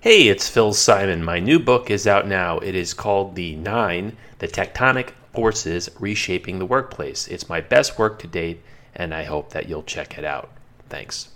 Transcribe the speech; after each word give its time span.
Hey, 0.00 0.28
it's 0.28 0.48
Phil 0.48 0.72
Simon. 0.74 1.24
My 1.24 1.40
new 1.40 1.58
book 1.58 1.90
is 1.90 2.06
out 2.06 2.28
now. 2.28 2.60
It 2.60 2.76
is 2.76 2.94
called 2.94 3.34
The 3.34 3.56
Nine 3.56 4.16
The 4.38 4.46
Tectonic 4.46 5.10
Forces 5.34 5.90
Reshaping 5.98 6.60
the 6.60 6.66
Workplace. 6.66 7.26
It's 7.26 7.48
my 7.48 7.60
best 7.60 7.98
work 7.98 8.20
to 8.20 8.28
date, 8.28 8.62
and 8.94 9.12
I 9.12 9.24
hope 9.24 9.50
that 9.50 9.68
you'll 9.68 9.82
check 9.82 10.16
it 10.16 10.24
out. 10.24 10.50
Thanks. 10.88 11.30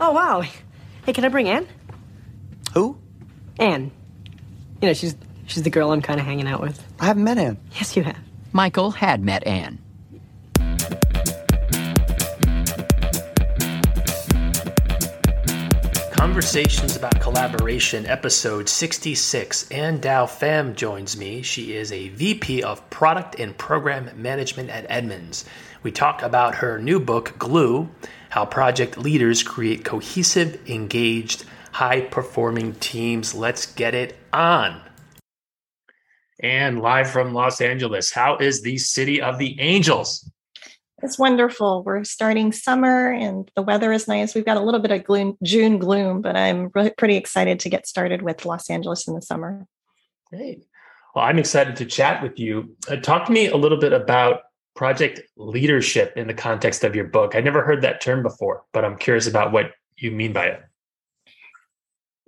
Oh, 0.00 0.10
wow. 0.10 0.40
Hey, 0.40 1.12
can 1.12 1.24
I 1.24 1.28
bring 1.28 1.48
Anne? 1.48 1.68
Who? 2.74 2.98
Anne. 3.60 3.92
You 4.82 4.88
know, 4.88 4.92
she's 4.92 5.14
she's 5.46 5.62
the 5.62 5.70
girl 5.70 5.92
I'm 5.92 6.02
kind 6.02 6.18
of 6.18 6.26
hanging 6.26 6.48
out 6.48 6.60
with. 6.60 6.84
I 6.98 7.06
haven't 7.06 7.22
met 7.22 7.38
Anne. 7.38 7.58
Yes, 7.76 7.96
you 7.96 8.02
have. 8.02 8.18
Michael 8.52 8.90
had 8.90 9.22
met 9.22 9.46
Anne. 9.46 9.78
Conversations 16.26 16.96
about 16.96 17.20
Collaboration, 17.20 18.04
episode 18.06 18.68
66. 18.68 19.70
Anh 19.70 20.00
Dao 20.00 20.26
Pham 20.26 20.74
joins 20.74 21.16
me. 21.16 21.40
She 21.40 21.76
is 21.76 21.92
a 21.92 22.08
VP 22.08 22.64
of 22.64 22.90
Product 22.90 23.38
and 23.38 23.56
Program 23.56 24.10
Management 24.20 24.68
at 24.68 24.86
Edmunds. 24.88 25.44
We 25.84 25.92
talk 25.92 26.22
about 26.22 26.56
her 26.56 26.80
new 26.80 26.98
book, 26.98 27.38
Glue 27.38 27.88
How 28.30 28.44
Project 28.44 28.98
Leaders 28.98 29.44
Create 29.44 29.84
Cohesive, 29.84 30.68
Engaged, 30.68 31.44
High 31.70 32.00
Performing 32.00 32.74
Teams. 32.74 33.32
Let's 33.32 33.72
get 33.72 33.94
it 33.94 34.16
on. 34.32 34.82
And 36.42 36.82
live 36.82 37.08
from 37.08 37.34
Los 37.34 37.60
Angeles, 37.60 38.10
how 38.10 38.36
is 38.38 38.62
the 38.62 38.78
City 38.78 39.22
of 39.22 39.38
the 39.38 39.58
Angels? 39.60 40.28
It's 41.02 41.18
wonderful. 41.18 41.82
We're 41.82 42.04
starting 42.04 42.52
summer 42.52 43.12
and 43.12 43.50
the 43.54 43.62
weather 43.62 43.92
is 43.92 44.08
nice. 44.08 44.34
We've 44.34 44.46
got 44.46 44.56
a 44.56 44.62
little 44.62 44.80
bit 44.80 44.92
of 44.92 45.04
gloom, 45.04 45.36
June 45.42 45.78
gloom, 45.78 46.22
but 46.22 46.36
I'm 46.36 46.70
really 46.74 46.90
pretty 46.90 47.16
excited 47.16 47.60
to 47.60 47.68
get 47.68 47.86
started 47.86 48.22
with 48.22 48.46
Los 48.46 48.70
Angeles 48.70 49.06
in 49.06 49.14
the 49.14 49.20
summer. 49.20 49.66
Great. 50.30 50.64
Well, 51.14 51.24
I'm 51.24 51.38
excited 51.38 51.76
to 51.76 51.84
chat 51.84 52.22
with 52.22 52.38
you. 52.38 52.76
Uh, 52.88 52.96
talk 52.96 53.26
to 53.26 53.32
me 53.32 53.46
a 53.46 53.56
little 53.56 53.78
bit 53.78 53.92
about 53.92 54.42
project 54.74 55.20
leadership 55.36 56.14
in 56.16 56.26
the 56.26 56.34
context 56.34 56.82
of 56.82 56.94
your 56.94 57.04
book. 57.04 57.34
I 57.34 57.40
never 57.40 57.62
heard 57.62 57.82
that 57.82 58.00
term 58.00 58.22
before, 58.22 58.64
but 58.72 58.84
I'm 58.84 58.96
curious 58.96 59.26
about 59.26 59.52
what 59.52 59.72
you 59.96 60.10
mean 60.10 60.32
by 60.32 60.46
it. 60.46 60.62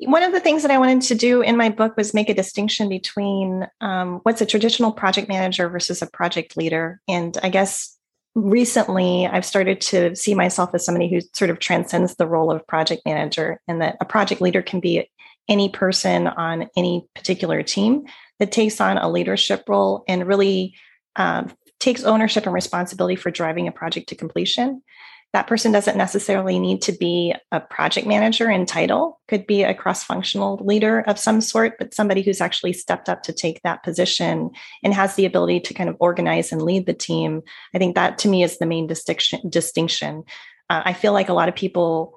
One 0.01 0.23
of 0.23 0.33
the 0.33 0.41
things 0.41 0.63
that 0.63 0.71
I 0.71 0.79
wanted 0.79 1.03
to 1.03 1.15
do 1.15 1.43
in 1.43 1.57
my 1.57 1.71
book 1.71 1.97
was 1.97 2.15
make 2.15 2.29
a 2.29 2.35
distinction 2.35 2.89
between 2.89 3.67
um, 3.81 4.21
what's 4.23 4.41
a 4.41 4.47
traditional 4.47 4.93
project 4.93 5.29
manager 5.29 5.69
versus 5.69 6.03
a 6.03 6.07
project 6.07 6.57
leader. 6.57 7.01
And 7.09 7.37
I 7.43 7.49
guess 7.49 7.98
recently 8.43 9.27
I've 9.27 9.45
started 9.45 9.81
to 9.83 10.15
see 10.17 10.35
myself 10.35 10.71
as 10.75 10.85
somebody 10.85 11.09
who 11.09 11.21
sort 11.35 11.51
of 11.51 11.59
transcends 11.59 12.17
the 12.17 12.27
role 12.27 12.51
of 12.51 12.67
project 12.67 13.03
manager, 13.05 13.61
and 13.69 13.81
that 13.81 13.97
a 14.01 14.05
project 14.05 14.41
leader 14.41 14.63
can 14.63 14.81
be 14.81 15.11
any 15.49 15.69
person 15.69 16.27
on 16.27 16.69
any 16.77 17.07
particular 17.15 17.63
team 17.63 18.07
that 18.39 18.53
takes 18.53 18.81
on 18.81 18.99
a 18.99 19.11
leadership 19.11 19.65
role 19.69 20.05
and 20.07 20.27
really 20.27 20.75
um, 21.17 21.53
takes 21.81 22.05
ownership 22.05 22.45
and 22.45 22.55
responsibility 22.55 23.17
for 23.17 23.31
driving 23.31 23.67
a 23.67 23.73
project 23.73 24.09
to 24.11 24.15
completion 24.15 24.83
that 25.33 25.47
person 25.47 25.73
doesn't 25.73 25.99
necessarily 25.99 26.59
need 26.59 26.83
to 26.83 26.93
be 26.93 27.35
a 27.53 27.61
project 27.61 28.07
manager 28.07 28.51
in 28.51 28.67
title 28.67 29.21
could 29.29 29.47
be 29.47 29.63
a 29.63 29.75
cross-functional 29.75 30.57
leader 30.65 31.01
of 31.01 31.19
some 31.19 31.41
sort 31.41 31.75
but 31.79 31.95
somebody 31.95 32.23
who's 32.23 32.41
actually 32.41 32.73
stepped 32.73 33.09
up 33.09 33.23
to 33.23 33.33
take 33.33 33.61
that 33.63 33.83
position 33.83 34.51
and 34.83 34.95
has 34.95 35.15
the 35.15 35.27
ability 35.27 35.61
to 35.61 35.75
kind 35.75 35.89
of 35.89 35.97
organize 36.01 36.53
and 36.53 36.63
lead 36.63 36.87
the 36.87 36.95
team 36.95 37.43
i 37.75 37.79
think 37.79 37.95
that 37.95 38.19
to 38.19 38.29
me 38.29 38.43
is 38.43 38.59
the 38.59 38.67
main 38.67 38.87
distinction 38.87 39.41
distinction 39.49 40.25
uh, 40.71 40.83
i 40.85 40.93
feel 40.93 41.13
like 41.13 41.29
a 41.29 41.35
lot 41.35 41.49
of 41.49 41.55
people 41.55 42.15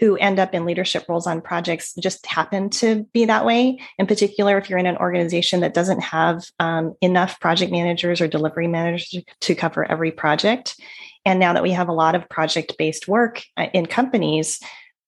who 0.00 0.16
end 0.16 0.38
up 0.38 0.54
in 0.54 0.64
leadership 0.64 1.04
roles 1.08 1.26
on 1.26 1.40
projects 1.40 1.94
just 2.00 2.26
happen 2.26 2.68
to 2.68 3.06
be 3.12 3.26
that 3.26 3.44
way. 3.44 3.78
In 3.98 4.06
particular, 4.06 4.58
if 4.58 4.68
you're 4.68 4.78
in 4.78 4.86
an 4.86 4.96
organization 4.96 5.60
that 5.60 5.74
doesn't 5.74 6.00
have 6.00 6.44
um, 6.58 6.94
enough 7.00 7.38
project 7.38 7.70
managers 7.70 8.20
or 8.20 8.26
delivery 8.26 8.66
managers 8.66 9.22
to 9.42 9.54
cover 9.54 9.88
every 9.88 10.10
project, 10.10 10.74
and 11.24 11.38
now 11.40 11.52
that 11.52 11.62
we 11.62 11.72
have 11.72 11.88
a 11.88 11.92
lot 11.92 12.14
of 12.14 12.28
project 12.28 12.74
based 12.78 13.08
work 13.08 13.42
uh, 13.56 13.66
in 13.72 13.86
companies, 13.86 14.60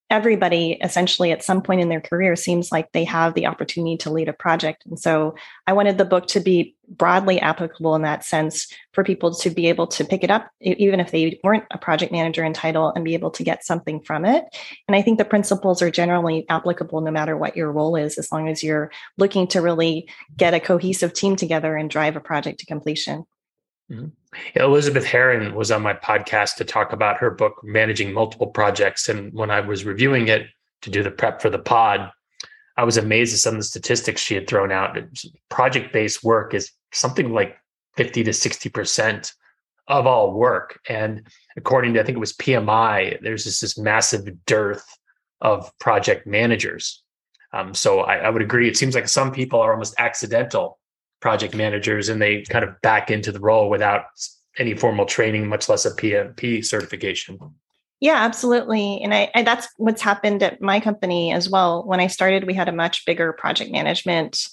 everybody 0.08 0.78
essentially 0.82 1.32
at 1.32 1.42
some 1.42 1.60
point 1.60 1.80
in 1.80 1.88
their 1.88 2.00
career 2.00 2.36
seems 2.36 2.70
like 2.70 2.92
they 2.92 3.02
have 3.02 3.34
the 3.34 3.46
opportunity 3.46 3.96
to 3.96 4.10
lead 4.10 4.28
a 4.28 4.32
project. 4.32 4.84
And 4.86 4.98
so 4.98 5.34
I 5.66 5.72
wanted 5.72 5.98
the 5.98 6.04
book 6.04 6.28
to 6.28 6.40
be 6.40 6.76
broadly 6.88 7.40
applicable 7.40 7.96
in 7.96 8.02
that 8.02 8.24
sense 8.24 8.68
for 8.92 9.02
people 9.02 9.34
to 9.34 9.50
be 9.50 9.66
able 9.66 9.88
to 9.88 10.04
pick 10.04 10.22
it 10.22 10.30
up, 10.30 10.48
even 10.60 11.00
if 11.00 11.10
they 11.10 11.40
weren't 11.42 11.64
a 11.72 11.78
project 11.78 12.12
manager 12.12 12.44
in 12.44 12.52
title, 12.52 12.92
and 12.94 13.04
be 13.04 13.14
able 13.14 13.32
to 13.32 13.42
get 13.42 13.64
something 13.64 14.00
from 14.00 14.24
it. 14.24 14.44
And 14.86 14.94
I 14.94 15.02
think 15.02 15.18
the 15.18 15.24
principles 15.24 15.82
are 15.82 15.90
generally 15.90 16.48
applicable 16.48 17.00
no 17.00 17.10
matter 17.10 17.36
what 17.36 17.56
your 17.56 17.72
role 17.72 17.96
is, 17.96 18.16
as 18.16 18.30
long 18.30 18.48
as 18.48 18.62
you're 18.62 18.92
looking 19.18 19.48
to 19.48 19.60
really 19.60 20.08
get 20.36 20.54
a 20.54 20.60
cohesive 20.60 21.14
team 21.14 21.34
together 21.34 21.74
and 21.74 21.90
drive 21.90 22.14
a 22.14 22.20
project 22.20 22.60
to 22.60 22.66
completion. 22.66 23.24
Mm-hmm. 23.90 24.06
Elizabeth 24.54 25.04
Harrin 25.04 25.54
was 25.54 25.70
on 25.70 25.82
my 25.82 25.94
podcast 25.94 26.56
to 26.56 26.64
talk 26.64 26.92
about 26.92 27.18
her 27.18 27.30
book, 27.30 27.54
Managing 27.62 28.12
Multiple 28.12 28.48
Projects. 28.48 29.08
And 29.08 29.32
when 29.32 29.50
I 29.50 29.60
was 29.60 29.84
reviewing 29.84 30.28
it 30.28 30.46
to 30.82 30.90
do 30.90 31.02
the 31.02 31.10
prep 31.10 31.40
for 31.40 31.50
the 31.50 31.58
pod, 31.58 32.10
I 32.76 32.84
was 32.84 32.96
amazed 32.96 33.32
at 33.32 33.40
some 33.40 33.54
of 33.54 33.60
the 33.60 33.64
statistics 33.64 34.20
she 34.20 34.34
had 34.34 34.46
thrown 34.46 34.70
out. 34.70 34.98
Project 35.48 35.92
based 35.92 36.22
work 36.22 36.54
is 36.54 36.70
something 36.92 37.32
like 37.32 37.56
50 37.96 38.24
to 38.24 38.30
60% 38.30 39.32
of 39.88 40.06
all 40.06 40.32
work. 40.32 40.80
And 40.88 41.26
according 41.56 41.94
to, 41.94 42.00
I 42.00 42.04
think 42.04 42.16
it 42.16 42.20
was 42.20 42.34
PMI, 42.34 43.20
there's 43.22 43.44
just 43.44 43.60
this 43.60 43.78
massive 43.78 44.44
dearth 44.44 44.86
of 45.40 45.70
project 45.78 46.26
managers. 46.26 47.02
Um, 47.52 47.72
so 47.72 48.00
I, 48.00 48.16
I 48.16 48.30
would 48.30 48.42
agree. 48.42 48.68
It 48.68 48.76
seems 48.76 48.94
like 48.94 49.08
some 49.08 49.32
people 49.32 49.60
are 49.60 49.72
almost 49.72 49.94
accidental 49.98 50.78
project 51.20 51.54
managers 51.54 52.08
and 52.08 52.20
they 52.20 52.42
kind 52.42 52.64
of 52.64 52.80
back 52.82 53.10
into 53.10 53.32
the 53.32 53.40
role 53.40 53.68
without 53.70 54.04
any 54.58 54.74
formal 54.74 55.06
training, 55.06 55.48
much 55.48 55.68
less 55.68 55.84
a 55.84 55.90
PMP 55.90 56.64
certification. 56.64 57.38
Yeah, 58.00 58.16
absolutely. 58.16 59.00
And 59.02 59.14
I, 59.14 59.30
I, 59.34 59.42
that's 59.42 59.68
what's 59.78 60.02
happened 60.02 60.42
at 60.42 60.60
my 60.60 60.80
company 60.80 61.32
as 61.32 61.48
well. 61.48 61.84
When 61.84 62.00
I 62.00 62.08
started, 62.08 62.46
we 62.46 62.54
had 62.54 62.68
a 62.68 62.72
much 62.72 63.06
bigger 63.06 63.32
project 63.32 63.70
management 63.70 64.46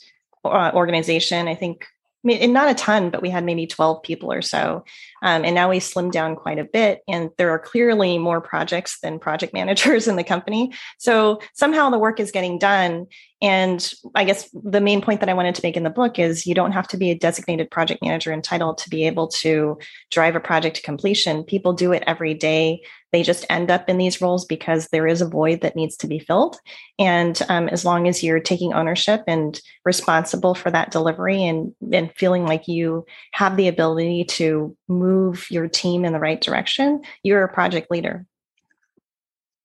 uh, 0.46 0.72
organization. 0.74 1.48
I 1.48 1.56
think 1.56 1.86
and 2.30 2.54
not 2.54 2.70
a 2.70 2.74
ton, 2.74 3.10
but 3.10 3.22
we 3.22 3.30
had 3.30 3.44
maybe 3.44 3.68
12 3.68 4.02
people 4.02 4.32
or 4.32 4.42
so. 4.42 4.86
Um, 5.22 5.44
and 5.44 5.54
now 5.54 5.70
we 5.70 5.80
slimmed 5.80 6.14
down 6.14 6.36
quite 6.36 6.58
a 6.58 6.64
bit. 6.64 7.02
And 7.08 7.30
there 7.38 7.50
are 7.50 7.60
clearly 7.60 8.18
more 8.18 8.40
projects 8.40 9.00
than 9.02 9.20
project 9.20 9.54
managers 9.54 10.08
in 10.08 10.16
the 10.16 10.24
company. 10.24 10.74
So 10.98 11.40
somehow 11.54 11.90
the 11.90 12.00
work 12.00 12.20
is 12.20 12.32
getting 12.32 12.60
done. 12.60 13.08
And 13.42 13.92
I 14.16 14.24
guess 14.24 14.50
the 14.54 14.80
main 14.80 15.02
point 15.02 15.20
that 15.20 15.28
I 15.28 15.34
wanted 15.34 15.56
to 15.56 15.62
make 15.64 15.76
in 15.76 15.84
the 15.84 15.90
book 15.90 16.18
is 16.18 16.48
you 16.48 16.56
don't 16.56 16.72
have 16.72 16.88
to 16.90 16.98
be 16.98 17.12
a 17.12 17.16
designated 17.16 17.70
project 17.70 18.02
manager 18.02 18.32
entitled 18.32 18.78
to 18.80 18.90
be 18.90 19.06
able 19.06 19.28
to 19.28 19.78
drive 20.12 20.36
a 20.36 20.40
project 20.40 20.78
to 20.78 20.82
completion. 20.82 21.44
People 21.44 21.74
do 21.74 21.92
it 21.92 22.04
every 22.08 22.34
day. 22.34 22.84
They 23.14 23.24
just 23.24 23.46
end 23.50 23.72
up 23.72 23.88
in 23.88 24.00
these 24.00 24.20
roles 24.20 24.44
because 24.44 24.88
there 24.88 25.08
is 25.08 25.22
a 25.22 25.28
void 25.28 25.62
that 25.62 25.76
needs 25.76 25.96
to 25.98 26.08
be 26.08 26.20
filled. 26.20 26.58
And 27.00 27.40
um, 27.48 27.70
as 27.70 27.86
long 27.86 28.08
as 28.08 28.24
you're 28.24 28.40
taking 28.40 28.74
ownership 28.74 29.24
and 29.28 29.60
responsible 29.86 30.56
for 30.56 30.72
that 30.72 30.92
delivery 30.92 31.46
and, 31.46 31.74
and 31.94 32.12
feeling 32.18 32.46
like 32.46 32.68
you 32.68 33.06
have 33.34 33.56
the 33.56 33.68
ability 33.68 34.26
to 34.26 34.76
move 34.88 35.46
your 35.50 35.68
team 35.68 36.04
in 36.04 36.12
the 36.12 36.20
right 36.20 36.42
direction, 36.42 37.04
you're 37.22 37.44
a 37.44 37.54
project 37.54 37.92
leader. 37.92 38.26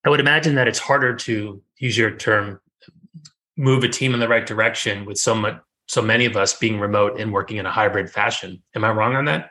I 0.05 0.11
would 0.11 0.21
imagine 0.21 0.55
that 0.55 0.69
it's 0.69 0.79
harder 0.79 1.17
to 1.17 1.63
use 1.79 1.97
your 1.97 2.11
term 2.11 2.61
move 3.57 3.83
a 3.83 3.89
team 3.89 4.15
in 4.15 4.21
the 4.21 4.29
right 4.29 4.47
direction 4.47 5.05
with 5.05 5.19
so 5.19 5.35
much 5.35 5.61
so 5.89 6.03
many 6.03 6.27
of 6.27 6.37
us 6.37 6.57
being 6.57 6.79
remote 6.79 7.19
and 7.19 7.33
working 7.33 7.57
in 7.57 7.65
a 7.65 7.71
hybrid 7.71 8.11
fashion. 8.11 8.63
Am 8.75 8.85
I 8.85 8.91
wrong 8.91 9.17
on 9.17 9.25
that? 9.25 9.51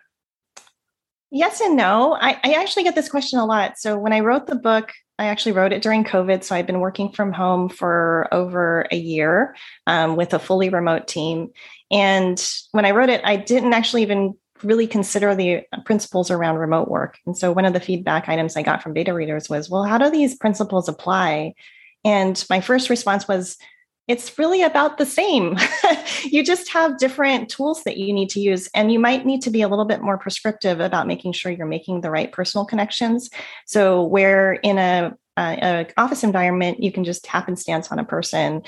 Yes 1.30 1.60
and 1.60 1.76
no. 1.76 2.18
I, 2.20 2.40
I 2.44 2.54
actually 2.54 2.84
get 2.84 2.96
this 2.96 3.10
question 3.10 3.40
a 3.40 3.46
lot. 3.46 3.78
So 3.78 3.98
when 3.98 4.14
I 4.14 4.22
wrote 4.22 4.48
the 4.48 4.56
book, 4.56 4.94
I 5.20 5.26
actually 5.26 5.52
wrote 5.54 5.74
it 5.74 5.82
during 5.82 6.04
COVID. 6.04 6.44
So 6.44 6.56
I've 6.56 6.68
been 6.68 6.80
working 6.80 7.12
from 7.12 7.34
home 7.34 7.70
for 7.70 8.28
over 8.32 8.88
a 8.92 8.96
year 8.96 9.56
um, 9.88 10.16
with 10.16 10.34
a 10.34 10.40
fully 10.40 10.70
remote 10.70 11.08
team. 11.08 11.50
And 11.92 12.42
when 12.72 12.86
I 12.86 12.92
wrote 12.92 13.10
it, 13.10 13.22
I 13.24 13.36
didn't 13.36 13.74
actually 13.74 14.04
even 14.04 14.36
really 14.64 14.88
consider 14.88 15.36
the 15.36 15.64
principles 15.86 16.32
around 16.32 16.58
remote 16.58 16.88
work. 16.88 17.18
And 17.26 17.38
so 17.38 17.52
one 17.52 17.66
of 17.66 17.74
the 17.74 17.80
feedback 17.80 18.30
items 18.30 18.56
I 18.56 18.64
got 18.64 18.82
from 18.82 18.94
beta 18.94 19.14
readers 19.14 19.50
was, 19.50 19.70
well, 19.70 19.84
how 19.84 19.98
do 19.98 20.10
these 20.10 20.36
principles 20.36 20.88
apply? 20.88 21.56
And 22.06 22.44
my 22.50 22.62
first 22.62 22.90
response 22.90 23.28
was, 23.28 23.58
it's 24.08 24.38
really 24.38 24.62
about 24.62 24.98
the 24.98 25.06
same. 25.06 25.58
you 26.24 26.44
just 26.44 26.70
have 26.70 26.98
different 26.98 27.50
tools 27.50 27.84
that 27.84 27.98
you 27.98 28.14
need 28.14 28.30
to 28.30 28.40
use, 28.40 28.70
and 28.74 28.92
you 28.92 29.00
might 29.00 29.26
need 29.26 29.42
to 29.42 29.50
be 29.50 29.62
a 29.62 29.68
little 29.68 29.86
bit 29.86 30.02
more 30.02 30.18
prescriptive 30.18 30.80
about 30.80 31.08
making 31.08 31.34
sure 31.34 31.52
you're 31.52 31.68
making 31.68 32.02
the 32.02 32.12
right 32.12 32.32
personal 32.32 32.66
connections. 32.66 33.30
So, 33.66 34.04
where 34.04 34.54
in 34.54 34.78
a, 34.78 35.14
a, 35.38 35.42
a 35.42 35.88
office 35.98 36.24
environment, 36.24 36.82
you 36.82 36.92
can 36.92 37.04
just 37.04 37.28
happenstance 37.28 37.92
on 37.92 38.00
a 38.00 38.06
person. 38.06 38.64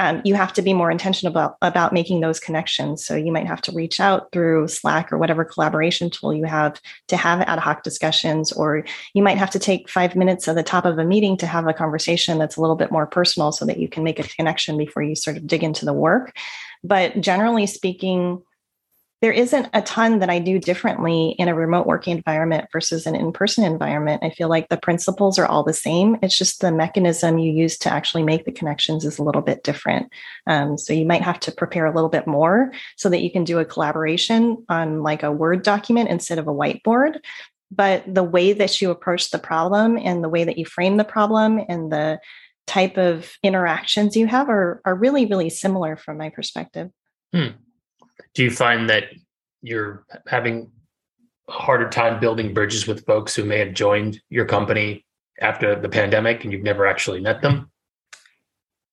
Um, 0.00 0.22
you 0.24 0.34
have 0.34 0.54
to 0.54 0.62
be 0.62 0.72
more 0.72 0.90
intentional 0.90 1.30
about, 1.30 1.58
about 1.60 1.92
making 1.92 2.20
those 2.20 2.40
connections. 2.40 3.04
So 3.04 3.14
you 3.14 3.30
might 3.30 3.46
have 3.46 3.60
to 3.62 3.72
reach 3.72 4.00
out 4.00 4.32
through 4.32 4.68
Slack 4.68 5.12
or 5.12 5.18
whatever 5.18 5.44
collaboration 5.44 6.08
tool 6.08 6.32
you 6.32 6.44
have 6.44 6.80
to 7.08 7.18
have 7.18 7.42
ad 7.42 7.58
hoc 7.58 7.82
discussions, 7.82 8.50
or 8.50 8.86
you 9.12 9.22
might 9.22 9.36
have 9.36 9.50
to 9.50 9.58
take 9.58 9.90
five 9.90 10.16
minutes 10.16 10.48
at 10.48 10.54
the 10.54 10.62
top 10.62 10.86
of 10.86 10.98
a 10.98 11.04
meeting 11.04 11.36
to 11.36 11.46
have 11.46 11.66
a 11.66 11.74
conversation 11.74 12.38
that's 12.38 12.56
a 12.56 12.62
little 12.62 12.76
bit 12.76 12.90
more 12.90 13.06
personal 13.06 13.52
so 13.52 13.66
that 13.66 13.78
you 13.78 13.88
can 13.88 14.02
make 14.02 14.18
a 14.18 14.22
connection 14.22 14.78
before 14.78 15.02
you 15.02 15.14
sort 15.14 15.36
of 15.36 15.46
dig 15.46 15.62
into 15.62 15.84
the 15.84 15.92
work. 15.92 16.34
But 16.82 17.20
generally 17.20 17.66
speaking, 17.66 18.42
there 19.20 19.32
isn't 19.32 19.68
a 19.74 19.82
ton 19.82 20.20
that 20.20 20.30
I 20.30 20.38
do 20.38 20.58
differently 20.58 21.34
in 21.38 21.48
a 21.48 21.54
remote 21.54 21.86
working 21.86 22.16
environment 22.16 22.68
versus 22.72 23.06
an 23.06 23.14
in 23.14 23.32
person 23.32 23.64
environment. 23.64 24.24
I 24.24 24.30
feel 24.30 24.48
like 24.48 24.68
the 24.68 24.78
principles 24.78 25.38
are 25.38 25.44
all 25.44 25.62
the 25.62 25.74
same. 25.74 26.16
It's 26.22 26.36
just 26.36 26.62
the 26.62 26.72
mechanism 26.72 27.38
you 27.38 27.52
use 27.52 27.76
to 27.78 27.92
actually 27.92 28.22
make 28.22 28.46
the 28.46 28.52
connections 28.52 29.04
is 29.04 29.18
a 29.18 29.22
little 29.22 29.42
bit 29.42 29.62
different. 29.62 30.10
Um, 30.46 30.78
so 30.78 30.94
you 30.94 31.04
might 31.04 31.20
have 31.20 31.38
to 31.40 31.52
prepare 31.52 31.84
a 31.84 31.94
little 31.94 32.08
bit 32.08 32.26
more 32.26 32.72
so 32.96 33.10
that 33.10 33.20
you 33.20 33.30
can 33.30 33.44
do 33.44 33.58
a 33.58 33.64
collaboration 33.64 34.64
on 34.70 35.02
like 35.02 35.22
a 35.22 35.32
Word 35.32 35.62
document 35.62 36.08
instead 36.08 36.38
of 36.38 36.48
a 36.48 36.54
whiteboard. 36.54 37.18
But 37.70 38.02
the 38.12 38.24
way 38.24 38.54
that 38.54 38.80
you 38.80 38.90
approach 38.90 39.30
the 39.30 39.38
problem 39.38 39.98
and 39.98 40.24
the 40.24 40.30
way 40.30 40.44
that 40.44 40.56
you 40.56 40.64
frame 40.64 40.96
the 40.96 41.04
problem 41.04 41.60
and 41.68 41.92
the 41.92 42.20
type 42.66 42.96
of 42.96 43.32
interactions 43.42 44.16
you 44.16 44.26
have 44.28 44.48
are, 44.48 44.80
are 44.86 44.94
really, 44.94 45.26
really 45.26 45.50
similar 45.50 45.96
from 45.96 46.16
my 46.16 46.30
perspective. 46.30 46.90
Hmm 47.34 47.48
do 48.34 48.44
you 48.44 48.50
find 48.50 48.88
that 48.90 49.04
you're 49.62 50.04
having 50.26 50.70
a 51.48 51.52
harder 51.52 51.88
time 51.88 52.20
building 52.20 52.54
bridges 52.54 52.86
with 52.86 53.04
folks 53.06 53.34
who 53.34 53.44
may 53.44 53.58
have 53.58 53.74
joined 53.74 54.20
your 54.28 54.44
company 54.44 55.04
after 55.40 55.78
the 55.78 55.88
pandemic 55.88 56.44
and 56.44 56.52
you've 56.52 56.62
never 56.62 56.86
actually 56.86 57.20
met 57.20 57.42
them? 57.42 57.70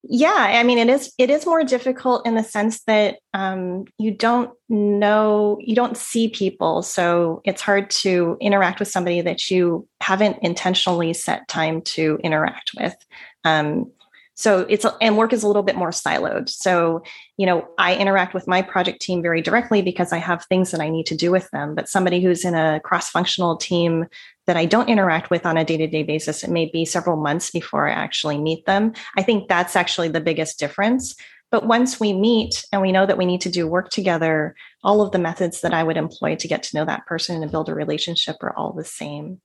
Yeah, 0.09 0.33
I 0.33 0.63
mean, 0.63 0.77
it 0.77 0.89
is 0.89 1.12
it 1.18 1.29
is 1.29 1.45
more 1.45 1.63
difficult 1.63 2.25
in 2.25 2.35
the 2.35 2.44
sense 2.44 2.81
that 2.83 3.18
um, 3.33 3.85
you 3.97 4.12
don't 4.12 4.51
know, 4.69 5.57
you 5.59 5.75
don't 5.75 5.97
see 5.97 6.30
people, 6.30 6.81
so 6.81 7.41
it's 7.44 7.62
hard 7.62 7.89
to 7.89 8.38
interact 8.39 8.80
with 8.80 8.88
somebody 8.88 9.19
that 9.21 9.51
you 9.51 9.85
haven't 10.00 10.38
intentionally 10.44 11.13
set 11.13 11.47
time 11.50 11.81
to 11.81 12.19
interact 12.23 12.71
with. 12.80 12.95
Um, 13.44 13.91
so 14.37 14.67
it's 14.69 14.85
and 15.01 15.17
work 15.17 15.33
is 15.33 15.41
a 15.41 15.47
little 15.47 15.63
bit 15.63 15.75
more 15.75 15.89
siloed. 15.89 16.47
So 16.47 17.03
you 17.37 17.45
know 17.45 17.67
i 17.77 17.95
interact 17.95 18.33
with 18.33 18.47
my 18.47 18.61
project 18.61 19.01
team 19.01 19.21
very 19.21 19.41
directly 19.41 19.81
because 19.81 20.13
i 20.13 20.17
have 20.17 20.45
things 20.45 20.71
that 20.71 20.79
i 20.79 20.89
need 20.89 21.07
to 21.07 21.15
do 21.15 21.31
with 21.31 21.49
them. 21.51 21.75
But 21.75 21.89
somebody 21.89 22.21
who's 22.21 22.45
in 22.45 22.53
a 22.55 22.79
cross 22.81 23.09
functional 23.09 23.57
team 23.57 24.05
that 24.45 24.55
i 24.55 24.65
don't 24.65 24.89
interact 24.89 25.29
with 25.29 25.45
on 25.45 25.57
a 25.57 25.65
day-to-day 25.65 26.03
basis 26.03 26.43
it 26.43 26.51
may 26.51 26.69
be 26.71 26.85
several 26.85 27.17
months 27.17 27.51
before 27.51 27.89
i 27.89 27.91
actually 27.91 28.37
meet 28.37 28.65
them. 28.65 28.93
I 29.17 29.23
think 29.23 29.49
that's 29.49 29.75
actually 29.75 30.09
the 30.09 30.21
biggest 30.21 30.59
difference. 30.59 31.15
But 31.49 31.65
once 31.65 31.97
we 31.97 32.11
meet 32.11 32.65
and 32.73 32.81
we 32.81 32.91
know 32.91 33.05
that 33.05 33.17
we 33.17 33.25
need 33.25 33.39
to 33.41 33.49
do 33.49 33.67
work 33.67 33.89
together 33.89 34.53
all 34.83 35.01
of 35.01 35.11
the 35.11 35.19
methods 35.19 35.61
that 35.61 35.73
i 35.73 35.83
would 35.83 35.97
employ 35.97 36.35
to 36.35 36.47
get 36.47 36.61
to 36.63 36.75
know 36.77 36.85
that 36.85 37.07
person 37.07 37.41
and 37.41 37.51
build 37.51 37.69
a 37.69 37.73
relationship 37.73 38.35
are 38.41 38.55
all 38.55 38.73
the 38.73 38.83
same 38.83 39.41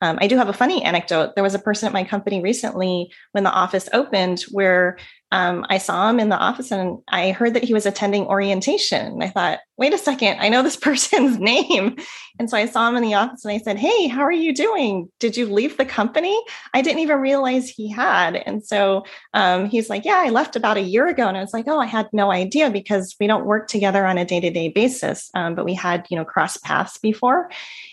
um, 0.00 0.18
I 0.20 0.26
do 0.26 0.36
have 0.36 0.48
a 0.48 0.52
funny 0.52 0.82
anecdote. 0.82 1.34
There 1.34 1.44
was 1.44 1.54
a 1.54 1.58
person 1.58 1.86
at 1.86 1.92
my 1.92 2.04
company 2.04 2.42
recently 2.42 3.12
when 3.32 3.44
the 3.44 3.50
office 3.50 3.88
opened 3.92 4.42
where 4.50 4.98
um, 5.32 5.66
I 5.68 5.78
saw 5.78 6.08
him 6.08 6.20
in 6.20 6.28
the 6.28 6.36
office 6.36 6.70
and 6.70 6.98
I 7.08 7.32
heard 7.32 7.54
that 7.54 7.64
he 7.64 7.74
was 7.74 7.86
attending 7.86 8.26
orientation. 8.26 9.22
I 9.22 9.28
thought, 9.28 9.58
wait 9.76 9.92
a 9.92 9.98
second, 9.98 10.38
I 10.40 10.48
know 10.48 10.62
this 10.62 10.76
person's 10.84 11.38
name. 11.38 11.96
And 12.38 12.50
so 12.50 12.56
I 12.56 12.66
saw 12.66 12.88
him 12.88 12.96
in 12.96 13.02
the 13.02 13.14
office 13.14 13.44
and 13.44 13.52
I 13.52 13.58
said, 13.58 13.78
Hey, 13.78 14.08
how 14.08 14.22
are 14.22 14.32
you 14.32 14.52
doing? 14.52 15.08
Did 15.20 15.36
you 15.36 15.46
leave 15.46 15.76
the 15.76 15.84
company? 15.84 16.36
I 16.72 16.82
didn't 16.82 16.98
even 16.98 17.18
realize 17.20 17.68
he 17.68 17.88
had. 17.88 18.36
And 18.36 18.64
so 18.64 19.04
um, 19.34 19.66
he's 19.66 19.88
like, 19.88 20.04
Yeah, 20.04 20.20
I 20.24 20.30
left 20.30 20.56
about 20.56 20.76
a 20.76 20.82
year 20.82 21.06
ago. 21.06 21.28
And 21.28 21.36
I 21.36 21.40
was 21.40 21.52
like, 21.52 21.68
Oh, 21.68 21.78
I 21.78 21.86
had 21.86 22.08
no 22.12 22.32
idea 22.32 22.70
because 22.70 23.14
we 23.20 23.28
don't 23.28 23.46
work 23.46 23.68
together 23.68 24.04
on 24.04 24.18
a 24.18 24.24
day 24.24 24.40
to 24.40 24.50
day 24.50 24.68
basis. 24.68 25.30
Um, 25.34 25.54
but 25.54 25.64
we 25.64 25.74
had, 25.74 26.06
you 26.10 26.16
know, 26.16 26.24
cross 26.24 26.56
paths 26.56 26.98
before. 26.98 27.50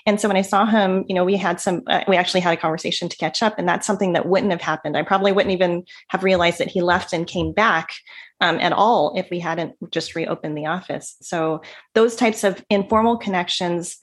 And 0.07 0.19
so 0.19 0.27
when 0.27 0.37
I 0.37 0.41
saw 0.41 0.65
him, 0.65 1.05
you 1.07 1.13
know, 1.13 1.23
we 1.23 1.37
had 1.37 1.61
some, 1.61 1.83
uh, 1.85 2.03
we 2.07 2.17
actually 2.17 2.41
had 2.41 2.53
a 2.53 2.61
conversation 2.61 3.09
to 3.09 3.17
catch 3.17 3.43
up. 3.43 3.59
And 3.59 3.67
that's 3.67 3.85
something 3.85 4.13
that 4.13 4.25
wouldn't 4.25 4.51
have 4.51 4.61
happened. 4.61 4.97
I 4.97 5.03
probably 5.03 5.31
wouldn't 5.31 5.53
even 5.53 5.83
have 6.07 6.23
realized 6.23 6.57
that 6.57 6.69
he 6.69 6.81
left 6.81 7.13
and 7.13 7.27
came 7.27 7.51
back 7.51 7.93
um, 8.41 8.59
at 8.59 8.73
all 8.73 9.13
if 9.15 9.29
we 9.29 9.39
hadn't 9.39 9.75
just 9.91 10.15
reopened 10.15 10.57
the 10.57 10.65
office. 10.65 11.15
So 11.21 11.61
those 11.93 12.15
types 12.15 12.43
of 12.43 12.63
informal 12.69 13.17
connections 13.17 13.97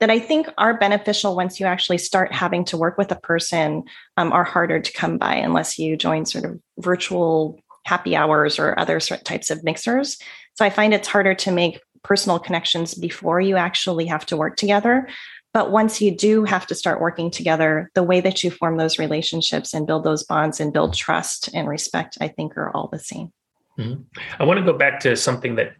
that 0.00 0.10
I 0.10 0.18
think 0.18 0.48
are 0.58 0.76
beneficial 0.76 1.36
once 1.36 1.60
you 1.60 1.66
actually 1.66 1.98
start 1.98 2.32
having 2.32 2.64
to 2.66 2.76
work 2.76 2.98
with 2.98 3.12
a 3.12 3.20
person 3.20 3.84
um, 4.16 4.32
are 4.32 4.44
harder 4.44 4.80
to 4.80 4.92
come 4.92 5.16
by 5.16 5.36
unless 5.36 5.78
you 5.78 5.96
join 5.96 6.26
sort 6.26 6.44
of 6.44 6.60
virtual 6.78 7.58
happy 7.86 8.16
hours 8.16 8.58
or 8.58 8.78
other 8.78 8.98
types 8.98 9.50
of 9.50 9.62
mixers. 9.62 10.18
So 10.54 10.64
I 10.64 10.70
find 10.70 10.92
it's 10.92 11.08
harder 11.08 11.34
to 11.34 11.52
make 11.52 11.80
personal 12.02 12.38
connections 12.38 12.94
before 12.94 13.40
you 13.40 13.56
actually 13.56 14.06
have 14.06 14.26
to 14.26 14.36
work 14.36 14.56
together. 14.56 15.08
But 15.52 15.70
once 15.70 16.00
you 16.00 16.10
do 16.10 16.44
have 16.44 16.66
to 16.66 16.74
start 16.74 17.00
working 17.00 17.30
together, 17.30 17.90
the 17.94 18.02
way 18.02 18.20
that 18.20 18.42
you 18.42 18.50
form 18.50 18.76
those 18.76 18.98
relationships 18.98 19.72
and 19.72 19.86
build 19.86 20.02
those 20.02 20.24
bonds 20.24 20.58
and 20.58 20.72
build 20.72 20.94
trust 20.94 21.48
and 21.54 21.68
respect, 21.68 22.18
I 22.20 22.28
think, 22.28 22.56
are 22.56 22.70
all 22.74 22.88
the 22.88 22.98
same. 22.98 23.32
Mm-hmm. 23.78 24.02
I 24.38 24.44
want 24.44 24.58
to 24.58 24.64
go 24.64 24.76
back 24.76 25.00
to 25.00 25.16
something 25.16 25.56
that 25.56 25.74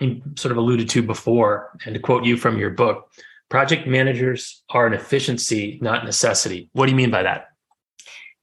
you 0.00 0.22
sort 0.36 0.52
of 0.52 0.58
alluded 0.58 0.88
to 0.90 1.02
before, 1.02 1.78
and 1.84 1.94
to 1.94 2.00
quote 2.00 2.24
you 2.24 2.36
from 2.36 2.58
your 2.58 2.70
book 2.70 3.10
project 3.48 3.86
managers 3.86 4.62
are 4.70 4.86
an 4.86 4.92
efficiency, 4.92 5.78
not 5.80 6.04
necessity. 6.04 6.68
What 6.72 6.86
do 6.86 6.92
you 6.92 6.96
mean 6.96 7.10
by 7.10 7.22
that? 7.22 7.46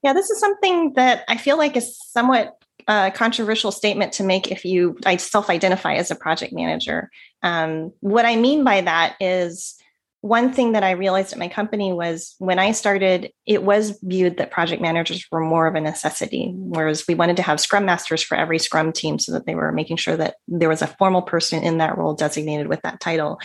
Yeah, 0.02 0.14
this 0.14 0.30
is 0.30 0.40
something 0.40 0.94
that 0.94 1.24
I 1.28 1.38
feel 1.38 1.58
like 1.58 1.78
is 1.78 1.98
somewhat 2.10 2.58
a 2.88 3.12
controversial 3.12 3.72
statement 3.72 4.14
to 4.14 4.24
make 4.24 4.52
if 4.52 4.66
you 4.66 4.98
I 5.06 5.18
self 5.18 5.50
identify 5.50 5.96
as 5.96 6.12
a 6.12 6.16
project 6.16 6.54
manager. 6.54 7.10
Um, 7.42 7.94
what 8.02 8.26
I 8.26 8.36
mean 8.36 8.64
by 8.64 8.82
that 8.82 9.16
is 9.20 9.76
one 10.24 10.54
thing 10.54 10.72
that 10.72 10.86
I 10.86 10.92
realized 10.92 11.34
at 11.34 11.38
my 11.38 11.50
company 11.50 11.92
was 11.92 12.36
when 12.40 12.58
I 12.58 12.72
started, 12.72 13.34
it 13.46 13.62
was 13.62 14.00
viewed 14.02 14.38
that 14.38 14.52
project 14.52 14.82
managers 14.82 15.28
were 15.30 15.42
more 15.42 15.68
of 15.68 15.76
a 15.76 15.82
necessity, 15.82 16.54
whereas 16.56 17.04
we 17.10 17.14
wanted 17.14 17.36
to 17.36 17.42
have 17.42 17.60
scrum 17.60 17.84
masters 17.84 18.24
for 18.24 18.38
every 18.38 18.58
scrum 18.58 18.94
team 18.94 19.20
so 19.20 19.34
that 19.34 19.46
they 19.46 19.54
were 19.54 19.74
making 19.74 19.98
sure 19.98 20.16
that 20.16 20.36
there 20.48 20.70
was 20.70 20.82
a 20.82 20.88
formal 20.88 21.24
person 21.24 21.62
in 21.62 21.80
that 21.80 21.98
role 21.98 22.14
designated 22.14 22.68
with 22.68 22.82
that 22.84 23.02
title. 23.02 23.38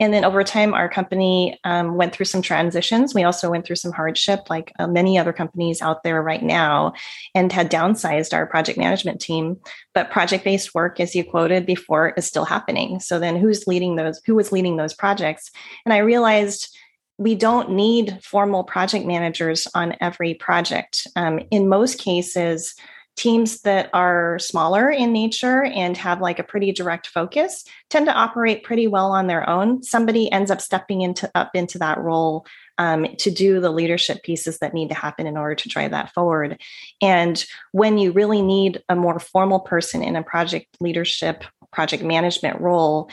And 0.00 0.12
then 0.12 0.24
over 0.24 0.42
time, 0.42 0.74
our 0.74 0.88
company 0.88 1.56
um, 1.62 1.94
went 1.94 2.12
through 2.12 2.26
some 2.26 2.42
transitions. 2.42 3.14
We 3.14 3.22
also 3.22 3.48
went 3.48 3.64
through 3.64 3.76
some 3.76 3.92
hardship, 3.92 4.50
like 4.50 4.72
uh, 4.80 4.88
many 4.88 5.16
other 5.16 5.32
companies 5.32 5.80
out 5.80 6.02
there 6.02 6.20
right 6.20 6.42
now, 6.42 6.94
and 7.36 7.52
had 7.52 7.70
downsized 7.70 8.34
our 8.34 8.44
project 8.44 8.76
management 8.76 9.20
team. 9.20 9.60
But 9.94 10.10
project 10.10 10.42
based 10.42 10.74
work, 10.74 10.98
as 10.98 11.14
you 11.14 11.22
quoted 11.22 11.64
before, 11.64 12.12
is 12.16 12.26
still 12.26 12.44
happening. 12.44 12.98
So 12.98 13.20
then 13.20 13.36
who's 13.36 13.68
leading 13.68 13.94
those? 13.94 14.20
Who 14.26 14.34
was 14.34 14.50
leading 14.50 14.76
those 14.76 14.94
projects? 14.94 15.52
And 15.86 15.92
I 15.92 15.98
realized 15.98 16.23
realized 16.24 16.76
we 17.18 17.34
don't 17.34 17.70
need 17.70 18.18
formal 18.22 18.64
project 18.64 19.06
managers 19.06 19.68
on 19.74 19.94
every 20.00 20.34
project. 20.34 21.06
Um, 21.14 21.40
in 21.50 21.68
most 21.68 21.98
cases, 21.98 22.74
teams 23.16 23.60
that 23.60 23.88
are 23.92 24.40
smaller 24.40 24.90
in 24.90 25.12
nature 25.12 25.62
and 25.62 25.96
have 25.96 26.20
like 26.20 26.40
a 26.40 26.44
pretty 26.44 26.72
direct 26.72 27.06
focus 27.06 27.64
tend 27.88 28.06
to 28.06 28.12
operate 28.12 28.64
pretty 28.64 28.88
well 28.88 29.12
on 29.12 29.28
their 29.28 29.48
own. 29.48 29.84
Somebody 29.84 30.32
ends 30.32 30.50
up 30.50 30.60
stepping 30.60 31.02
into 31.02 31.30
up 31.36 31.50
into 31.54 31.78
that 31.78 31.98
role 31.98 32.44
um, 32.78 33.06
to 33.18 33.30
do 33.30 33.60
the 33.60 33.70
leadership 33.70 34.24
pieces 34.24 34.58
that 34.58 34.74
need 34.74 34.88
to 34.88 34.96
happen 34.96 35.28
in 35.28 35.36
order 35.36 35.54
to 35.54 35.68
drive 35.68 35.92
that 35.92 36.12
forward. 36.12 36.60
And 37.00 37.44
when 37.70 37.98
you 37.98 38.10
really 38.10 38.42
need 38.42 38.82
a 38.88 38.96
more 38.96 39.20
formal 39.20 39.60
person 39.60 40.02
in 40.02 40.16
a 40.16 40.24
project 40.24 40.66
leadership, 40.80 41.44
project 41.70 42.02
management 42.02 42.60
role, 42.60 43.08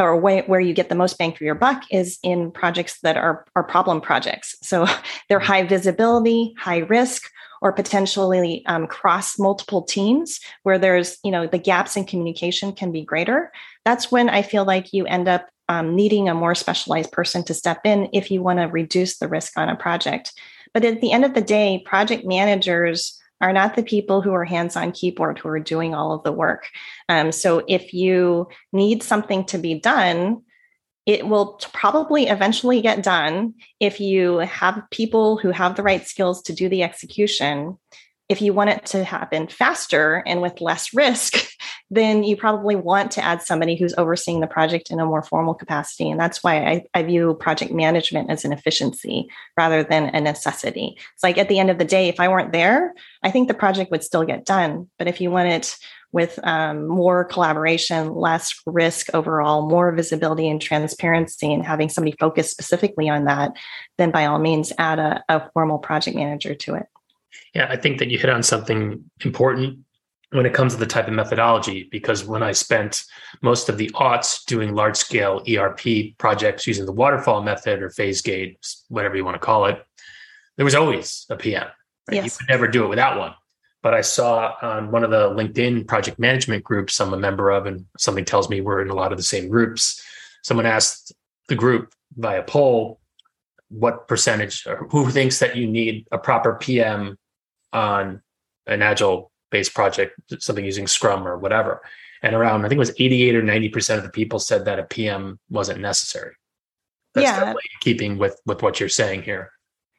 or 0.00 0.18
way, 0.18 0.42
where 0.46 0.60
you 0.60 0.72
get 0.72 0.88
the 0.88 0.94
most 0.94 1.18
bang 1.18 1.32
for 1.32 1.44
your 1.44 1.54
buck 1.54 1.84
is 1.90 2.18
in 2.22 2.50
projects 2.50 3.00
that 3.02 3.16
are, 3.16 3.44
are 3.54 3.64
problem 3.64 4.00
projects. 4.00 4.56
So 4.62 4.86
they're 5.28 5.38
high 5.38 5.64
visibility, 5.64 6.54
high 6.58 6.78
risk, 6.78 7.30
or 7.62 7.72
potentially 7.72 8.64
um, 8.66 8.86
cross 8.86 9.38
multiple 9.38 9.82
teams 9.82 10.40
where 10.62 10.78
there's, 10.78 11.18
you 11.22 11.30
know, 11.30 11.46
the 11.46 11.58
gaps 11.58 11.96
in 11.96 12.04
communication 12.04 12.72
can 12.72 12.90
be 12.90 13.02
greater. 13.02 13.52
That's 13.84 14.10
when 14.10 14.30
I 14.30 14.42
feel 14.42 14.64
like 14.64 14.92
you 14.92 15.04
end 15.06 15.28
up 15.28 15.48
um, 15.68 15.94
needing 15.94 16.28
a 16.28 16.34
more 16.34 16.54
specialized 16.54 17.12
person 17.12 17.44
to 17.44 17.54
step 17.54 17.80
in 17.84 18.08
if 18.12 18.30
you 18.30 18.42
want 18.42 18.58
to 18.58 18.64
reduce 18.64 19.18
the 19.18 19.28
risk 19.28 19.58
on 19.58 19.68
a 19.68 19.76
project. 19.76 20.32
But 20.72 20.84
at 20.84 21.00
the 21.00 21.12
end 21.12 21.24
of 21.24 21.34
the 21.34 21.42
day, 21.42 21.82
project 21.84 22.24
managers 22.24 23.19
are 23.40 23.52
not 23.52 23.74
the 23.74 23.82
people 23.82 24.20
who 24.20 24.32
are 24.32 24.44
hands 24.44 24.76
on 24.76 24.92
keyboard 24.92 25.38
who 25.38 25.48
are 25.48 25.60
doing 25.60 25.94
all 25.94 26.12
of 26.12 26.22
the 26.22 26.32
work. 26.32 26.68
Um, 27.08 27.32
so 27.32 27.62
if 27.66 27.94
you 27.94 28.48
need 28.72 29.02
something 29.02 29.44
to 29.46 29.58
be 29.58 29.74
done, 29.80 30.42
it 31.06 31.26
will 31.26 31.60
probably 31.72 32.28
eventually 32.28 32.82
get 32.82 33.02
done 33.02 33.54
if 33.80 34.00
you 34.00 34.38
have 34.38 34.82
people 34.90 35.38
who 35.38 35.50
have 35.50 35.74
the 35.74 35.82
right 35.82 36.06
skills 36.06 36.42
to 36.42 36.52
do 36.52 36.68
the 36.68 36.82
execution. 36.82 37.78
If 38.28 38.42
you 38.42 38.52
want 38.52 38.70
it 38.70 38.86
to 38.86 39.02
happen 39.02 39.48
faster 39.48 40.22
and 40.26 40.40
with 40.40 40.60
less 40.60 40.94
risk, 40.94 41.49
then 41.90 42.22
you 42.22 42.36
probably 42.36 42.76
want 42.76 43.10
to 43.12 43.24
add 43.24 43.42
somebody 43.42 43.74
who's 43.74 43.94
overseeing 43.98 44.40
the 44.40 44.46
project 44.46 44.90
in 44.90 45.00
a 45.00 45.06
more 45.06 45.22
formal 45.22 45.54
capacity. 45.54 46.08
And 46.08 46.20
that's 46.20 46.42
why 46.42 46.58
I, 46.64 46.84
I 46.94 47.02
view 47.02 47.34
project 47.34 47.72
management 47.72 48.30
as 48.30 48.44
an 48.44 48.52
efficiency 48.52 49.28
rather 49.56 49.82
than 49.82 50.04
a 50.14 50.20
necessity. 50.20 50.96
It's 51.14 51.22
like 51.24 51.36
at 51.36 51.48
the 51.48 51.58
end 51.58 51.68
of 51.68 51.78
the 51.78 51.84
day, 51.84 52.08
if 52.08 52.20
I 52.20 52.28
weren't 52.28 52.52
there, 52.52 52.94
I 53.24 53.30
think 53.32 53.48
the 53.48 53.54
project 53.54 53.90
would 53.90 54.04
still 54.04 54.24
get 54.24 54.46
done. 54.46 54.88
But 54.98 55.08
if 55.08 55.20
you 55.20 55.32
want 55.32 55.48
it 55.48 55.76
with 56.12 56.38
um, 56.44 56.86
more 56.86 57.24
collaboration, 57.24 58.14
less 58.14 58.52
risk 58.66 59.08
overall, 59.14 59.68
more 59.68 59.92
visibility 59.92 60.48
and 60.48 60.60
transparency, 60.60 61.52
and 61.52 61.64
having 61.64 61.88
somebody 61.88 62.16
focus 62.18 62.50
specifically 62.50 63.08
on 63.08 63.24
that, 63.24 63.52
then 63.98 64.10
by 64.10 64.26
all 64.26 64.38
means 64.38 64.72
add 64.78 64.98
a, 64.98 65.22
a 65.28 65.50
formal 65.52 65.78
project 65.78 66.16
manager 66.16 66.54
to 66.54 66.74
it. 66.74 66.86
Yeah, 67.54 67.66
I 67.68 67.76
think 67.76 67.98
that 67.98 68.08
you 68.08 68.18
hit 68.18 68.30
on 68.30 68.42
something 68.42 69.04
important 69.24 69.84
when 70.32 70.46
it 70.46 70.54
comes 70.54 70.74
to 70.74 70.78
the 70.78 70.86
type 70.86 71.08
of 71.08 71.14
methodology, 71.14 71.88
because 71.90 72.24
when 72.24 72.42
I 72.42 72.52
spent 72.52 73.04
most 73.42 73.68
of 73.68 73.78
the 73.78 73.90
aughts 73.90 74.44
doing 74.44 74.74
large 74.74 74.96
scale 74.96 75.42
ERP 75.48 76.16
projects 76.18 76.66
using 76.66 76.86
the 76.86 76.92
waterfall 76.92 77.42
method 77.42 77.82
or 77.82 77.90
phase 77.90 78.22
gate, 78.22 78.58
whatever 78.88 79.16
you 79.16 79.24
want 79.24 79.34
to 79.34 79.44
call 79.44 79.66
it, 79.66 79.84
there 80.56 80.64
was 80.64 80.74
always 80.74 81.26
a 81.30 81.36
PM. 81.36 81.66
Right? 82.08 82.16
Yes. 82.16 82.24
You 82.24 82.30
could 82.30 82.48
never 82.48 82.68
do 82.68 82.84
it 82.84 82.88
without 82.88 83.18
one. 83.18 83.34
But 83.82 83.94
I 83.94 84.02
saw 84.02 84.54
on 84.62 84.90
one 84.90 85.04
of 85.04 85.10
the 85.10 85.30
LinkedIn 85.30 85.88
project 85.88 86.18
management 86.18 86.62
groups 86.62 87.00
I'm 87.00 87.14
a 87.14 87.16
member 87.16 87.50
of, 87.50 87.66
and 87.66 87.86
something 87.98 88.24
tells 88.24 88.48
me 88.48 88.60
we're 88.60 88.82
in 88.82 88.90
a 88.90 88.94
lot 88.94 89.10
of 89.10 89.18
the 89.18 89.24
same 89.24 89.48
groups. 89.48 90.04
Someone 90.42 90.66
asked 90.66 91.12
the 91.48 91.56
group 91.56 91.92
via 92.16 92.42
poll 92.42 93.00
what 93.68 94.06
percentage 94.06 94.66
or 94.66 94.86
who 94.90 95.10
thinks 95.10 95.38
that 95.38 95.56
you 95.56 95.66
need 95.66 96.06
a 96.12 96.18
proper 96.18 96.54
PM 96.54 97.18
on 97.72 98.20
an 98.66 98.82
agile 98.82 99.29
based 99.50 99.74
project, 99.74 100.18
something 100.38 100.64
using 100.64 100.86
Scrum 100.86 101.26
or 101.26 101.38
whatever. 101.38 101.82
And 102.22 102.34
around, 102.34 102.64
I 102.64 102.68
think 102.68 102.76
it 102.76 102.78
was 102.78 102.92
88 102.98 103.34
or 103.36 103.42
90% 103.42 103.96
of 103.96 104.02
the 104.02 104.10
people 104.10 104.38
said 104.38 104.64
that 104.66 104.78
a 104.78 104.84
PM 104.84 105.38
wasn't 105.48 105.80
necessary. 105.80 106.34
That's 107.14 107.24
yeah. 107.24 107.54
keeping 107.80 108.18
with, 108.18 108.38
with 108.46 108.62
what 108.62 108.78
you're 108.78 108.88
saying 108.88 109.22
here. 109.22 109.50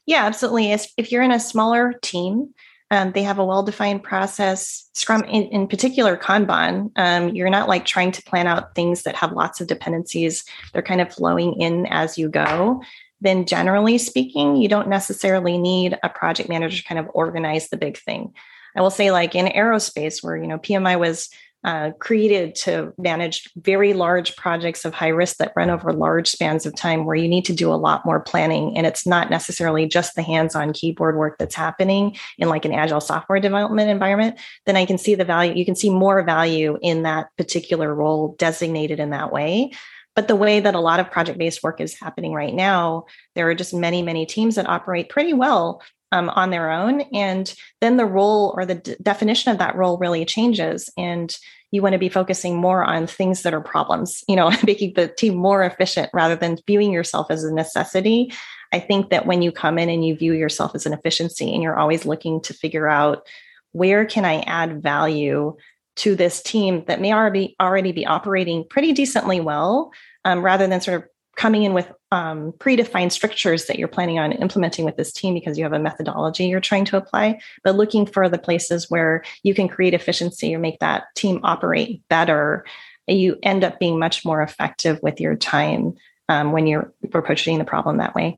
Yeah, 0.05 0.25
absolutely. 0.25 0.71
If 0.71 1.11
you're 1.11 1.23
in 1.23 1.31
a 1.31 1.39
smaller 1.39 1.93
team, 2.01 2.53
um, 2.91 3.11
they 3.13 3.23
have 3.23 3.39
a 3.39 3.45
well-defined 3.45 4.03
process. 4.03 4.89
Scrum, 4.93 5.23
in, 5.23 5.43
in 5.43 5.67
particular, 5.67 6.15
Kanban. 6.15 6.91
Um, 6.95 7.29
you're 7.29 7.49
not 7.49 7.69
like 7.69 7.85
trying 7.85 8.11
to 8.11 8.23
plan 8.23 8.47
out 8.47 8.75
things 8.75 9.03
that 9.03 9.15
have 9.15 9.31
lots 9.31 9.61
of 9.61 9.67
dependencies. 9.67 10.43
They're 10.73 10.81
kind 10.81 11.01
of 11.01 11.13
flowing 11.13 11.59
in 11.59 11.85
as 11.87 12.17
you 12.17 12.29
go 12.29 12.81
then 13.21 13.45
generally 13.45 13.97
speaking, 13.97 14.55
you 14.55 14.67
don't 14.67 14.89
necessarily 14.89 15.57
need 15.57 15.97
a 16.03 16.09
project 16.09 16.49
manager 16.49 16.77
to 16.77 16.83
kind 16.83 16.99
of 16.99 17.07
organize 17.13 17.69
the 17.69 17.77
big 17.77 17.97
thing. 17.97 18.33
I 18.75 18.81
will 18.81 18.89
say, 18.89 19.11
like 19.11 19.35
in 19.35 19.47
aerospace, 19.47 20.23
where 20.23 20.35
you 20.35 20.47
know 20.47 20.57
PMI 20.57 20.99
was 20.99 21.29
uh, 21.63 21.91
created 21.99 22.55
to 22.55 22.91
manage 22.97 23.47
very 23.55 23.93
large 23.93 24.35
projects 24.35 24.83
of 24.83 24.93
high 24.93 25.09
risk 25.09 25.37
that 25.37 25.53
run 25.55 25.69
over 25.69 25.93
large 25.93 26.27
spans 26.27 26.65
of 26.65 26.75
time, 26.75 27.05
where 27.05 27.15
you 27.15 27.27
need 27.27 27.45
to 27.45 27.53
do 27.53 27.71
a 27.71 27.75
lot 27.75 28.05
more 28.05 28.19
planning, 28.19 28.77
and 28.77 28.87
it's 28.87 29.05
not 29.05 29.29
necessarily 29.29 29.87
just 29.87 30.15
the 30.15 30.23
hands-on 30.23 30.73
keyboard 30.73 31.17
work 31.17 31.37
that's 31.37 31.55
happening 31.55 32.17
in 32.37 32.49
like 32.49 32.65
an 32.65 32.73
agile 32.73 33.01
software 33.01 33.39
development 33.39 33.89
environment. 33.89 34.39
Then 34.65 34.77
I 34.77 34.85
can 34.85 34.97
see 34.97 35.15
the 35.15 35.25
value. 35.25 35.53
You 35.53 35.65
can 35.65 35.75
see 35.75 35.89
more 35.89 36.23
value 36.23 36.77
in 36.81 37.03
that 37.03 37.27
particular 37.37 37.93
role 37.93 38.35
designated 38.39 38.99
in 38.99 39.11
that 39.11 39.31
way 39.31 39.71
but 40.15 40.27
the 40.27 40.35
way 40.35 40.59
that 40.59 40.75
a 40.75 40.79
lot 40.79 40.99
of 40.99 41.09
project 41.11 41.37
based 41.37 41.63
work 41.63 41.79
is 41.79 41.97
happening 41.97 42.33
right 42.33 42.53
now, 42.53 43.05
there 43.35 43.49
are 43.49 43.55
just 43.55 43.73
many, 43.73 44.01
many 44.01 44.25
teams 44.25 44.55
that 44.55 44.67
operate 44.67 45.09
pretty 45.09 45.33
well 45.33 45.81
um, 46.11 46.29
on 46.29 46.49
their 46.49 46.71
own. 46.71 47.01
And 47.13 47.53
then 47.79 47.97
the 47.97 48.05
role 48.05 48.53
or 48.55 48.65
the 48.65 48.75
d- 48.75 48.95
definition 49.01 49.51
of 49.51 49.57
that 49.59 49.75
role 49.75 49.97
really 49.97 50.25
changes. 50.25 50.89
And 50.97 51.35
you 51.71 51.81
want 51.81 51.93
to 51.93 51.99
be 51.99 52.09
focusing 52.09 52.57
more 52.57 52.83
on 52.83 53.07
things 53.07 53.43
that 53.43 53.53
are 53.53 53.61
problems, 53.61 54.23
you 54.27 54.35
know, 54.35 54.51
making 54.65 54.93
the 54.93 55.07
team 55.07 55.35
more 55.35 55.63
efficient 55.63 56.09
rather 56.13 56.35
than 56.35 56.57
viewing 56.67 56.91
yourself 56.91 57.27
as 57.29 57.43
a 57.43 57.53
necessity. 57.53 58.33
I 58.73 58.79
think 58.79 59.09
that 59.09 59.25
when 59.25 59.41
you 59.41 59.51
come 59.51 59.77
in 59.77 59.89
and 59.89 60.05
you 60.05 60.15
view 60.15 60.33
yourself 60.33 60.75
as 60.75 60.85
an 60.85 60.93
efficiency 60.93 61.53
and 61.53 61.61
you're 61.61 61.79
always 61.79 62.05
looking 62.05 62.41
to 62.41 62.53
figure 62.53 62.87
out 62.87 63.27
where 63.73 64.05
can 64.05 64.25
I 64.25 64.41
add 64.41 64.81
value 64.81 65.55
to 65.97 66.15
this 66.15 66.41
team 66.41 66.83
that 66.87 67.01
may 67.01 67.13
already 67.13 67.55
already 67.59 67.91
be 67.91 68.05
operating 68.05 68.65
pretty 68.69 68.93
decently 68.93 69.39
well, 69.39 69.91
um, 70.23 70.43
rather 70.43 70.67
than 70.67 70.81
sort 70.81 71.03
of 71.03 71.09
coming 71.35 71.63
in 71.63 71.73
with 71.73 71.91
um, 72.11 72.51
predefined 72.53 73.11
strictures 73.11 73.65
that 73.65 73.79
you're 73.79 73.87
planning 73.87 74.19
on 74.19 74.33
implementing 74.33 74.85
with 74.85 74.97
this 74.97 75.13
team 75.13 75.33
because 75.33 75.57
you 75.57 75.63
have 75.63 75.73
a 75.73 75.79
methodology 75.79 76.45
you're 76.45 76.59
trying 76.59 76.85
to 76.85 76.97
apply, 76.97 77.39
but 77.63 77.75
looking 77.75 78.05
for 78.05 78.27
the 78.27 78.37
places 78.37 78.89
where 78.89 79.23
you 79.43 79.53
can 79.53 79.67
create 79.67 79.93
efficiency 79.93 80.53
or 80.53 80.59
make 80.59 80.79
that 80.79 81.03
team 81.15 81.39
operate 81.43 82.01
better. 82.09 82.65
You 83.07 83.37
end 83.43 83.63
up 83.63 83.79
being 83.79 83.97
much 83.97 84.25
more 84.25 84.41
effective 84.41 84.99
with 85.01 85.19
your 85.19 85.35
time 85.35 85.95
um, 86.29 86.51
when 86.51 86.67
you're 86.67 86.93
approaching 87.13 87.57
the 87.57 87.65
problem 87.65 87.97
that 87.97 88.15
way. 88.15 88.37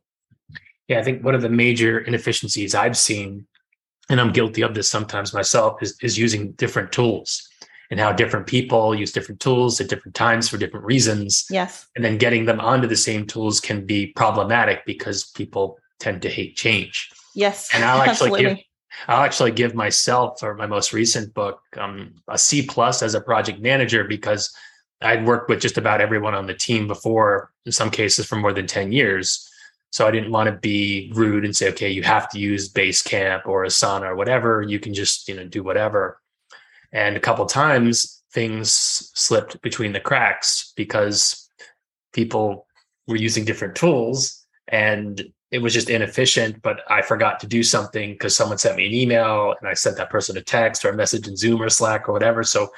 Yeah, 0.88 1.00
I 1.00 1.04
think 1.04 1.24
one 1.24 1.36
of 1.36 1.42
the 1.42 1.50
major 1.50 2.00
inefficiencies 2.00 2.76
I've 2.76 2.98
seen 2.98 3.48
and 4.10 4.20
I'm 4.20 4.32
guilty 4.32 4.62
of 4.62 4.74
this 4.74 4.90
sometimes 4.90 5.34
myself, 5.34 5.82
is, 5.82 5.98
is 6.02 6.18
using 6.18 6.52
different 6.54 6.92
tools 6.92 7.48
and 7.94 8.00
how 8.00 8.12
different 8.12 8.48
people 8.48 8.96
use 8.96 9.12
different 9.12 9.40
tools 9.40 9.80
at 9.80 9.88
different 9.88 10.16
times 10.16 10.50
for 10.50 10.58
different 10.58 10.84
reasons. 10.84 11.46
Yes. 11.52 11.86
And 11.96 12.04
then 12.04 12.18
getting 12.18 12.46
them 12.46 12.60
onto 12.60 12.88
the 12.88 12.96
same 12.96 13.28
tools 13.28 13.60
can 13.60 13.86
be 13.86 14.08
problematic 14.08 14.84
because 14.88 15.26
people 15.26 15.78
tend 16.00 16.24
to 16.24 16.30
hate 16.30 16.56
change. 16.56 17.12
Yes. 17.36 17.70
And 17.72 17.84
I'll 17.84 18.02
actually 18.02 18.42
give 18.42 18.58
I'll 19.08 19.24
actually 19.24 19.52
give 19.52 19.76
myself 19.76 20.42
or 20.42 20.56
my 20.56 20.66
most 20.66 20.92
recent 20.92 21.36
book 21.36 21.62
um, 21.78 22.16
a 22.28 22.40
C 22.40 22.66
plus 22.66 23.04
as 23.04 23.14
a 23.14 23.22
project 23.22 23.60
manager 23.60 24.06
because 24.06 24.52
I'd 25.00 25.28
worked 25.28 25.48
with 25.48 25.62
just 25.62 25.78
about 25.78 26.02
everyone 26.02 26.34
on 26.34 26.48
the 26.48 26.56
team 26.56 26.88
before, 26.88 27.52
in 27.68 27.72
some 27.72 27.92
cases 27.92 28.26
for 28.26 28.38
more 28.38 28.54
than 28.54 28.66
10 28.66 28.92
years. 28.92 29.48
So 29.92 30.08
I 30.08 30.12
didn't 30.12 30.32
want 30.32 30.50
to 30.50 30.56
be 30.56 31.12
rude 31.14 31.46
and 31.46 31.56
say, 31.56 31.70
okay, 31.70 31.92
you 31.92 32.02
have 32.02 32.28
to 32.30 32.40
use 32.40 32.74
Basecamp 32.74 33.46
or 33.46 33.66
Asana 33.66 34.08
or 34.08 34.16
whatever. 34.16 34.64
You 34.64 34.80
can 34.80 34.96
just, 34.96 35.28
you 35.28 35.36
know, 35.36 35.46
do 35.46 35.62
whatever. 35.62 36.20
And 36.94 37.18
a 37.18 37.20
couple 37.20 37.46
times 37.46 38.24
things 38.32 38.72
slipped 39.14 39.62
between 39.62 39.92
the 39.92 40.00
cracks 40.00 40.72
because 40.76 41.50
people 42.14 42.68
were 43.08 43.16
using 43.18 43.44
different 43.44 43.76
tools 43.76 44.46
and 44.68 45.22
it 45.52 45.62
was 45.62 45.74
just 45.74 45.90
inefficient, 45.90 46.62
but 46.64 46.82
I 46.90 47.04
forgot 47.04 47.40
to 47.42 47.48
do 47.48 47.62
something 47.62 48.14
because 48.14 48.36
someone 48.36 48.58
sent 48.58 48.78
me 48.78 48.88
an 48.88 48.94
email 48.94 49.54
and 49.60 49.70
I 49.70 49.76
sent 49.76 49.98
that 49.98 50.10
person 50.10 50.38
a 50.38 50.42
text 50.42 50.84
or 50.84 50.90
a 50.90 50.96
message 50.96 51.28
in 51.28 51.36
Zoom 51.36 51.62
or 51.62 51.70
Slack 51.70 52.10
or 52.10 52.14
whatever. 52.14 52.44
So 52.44 52.70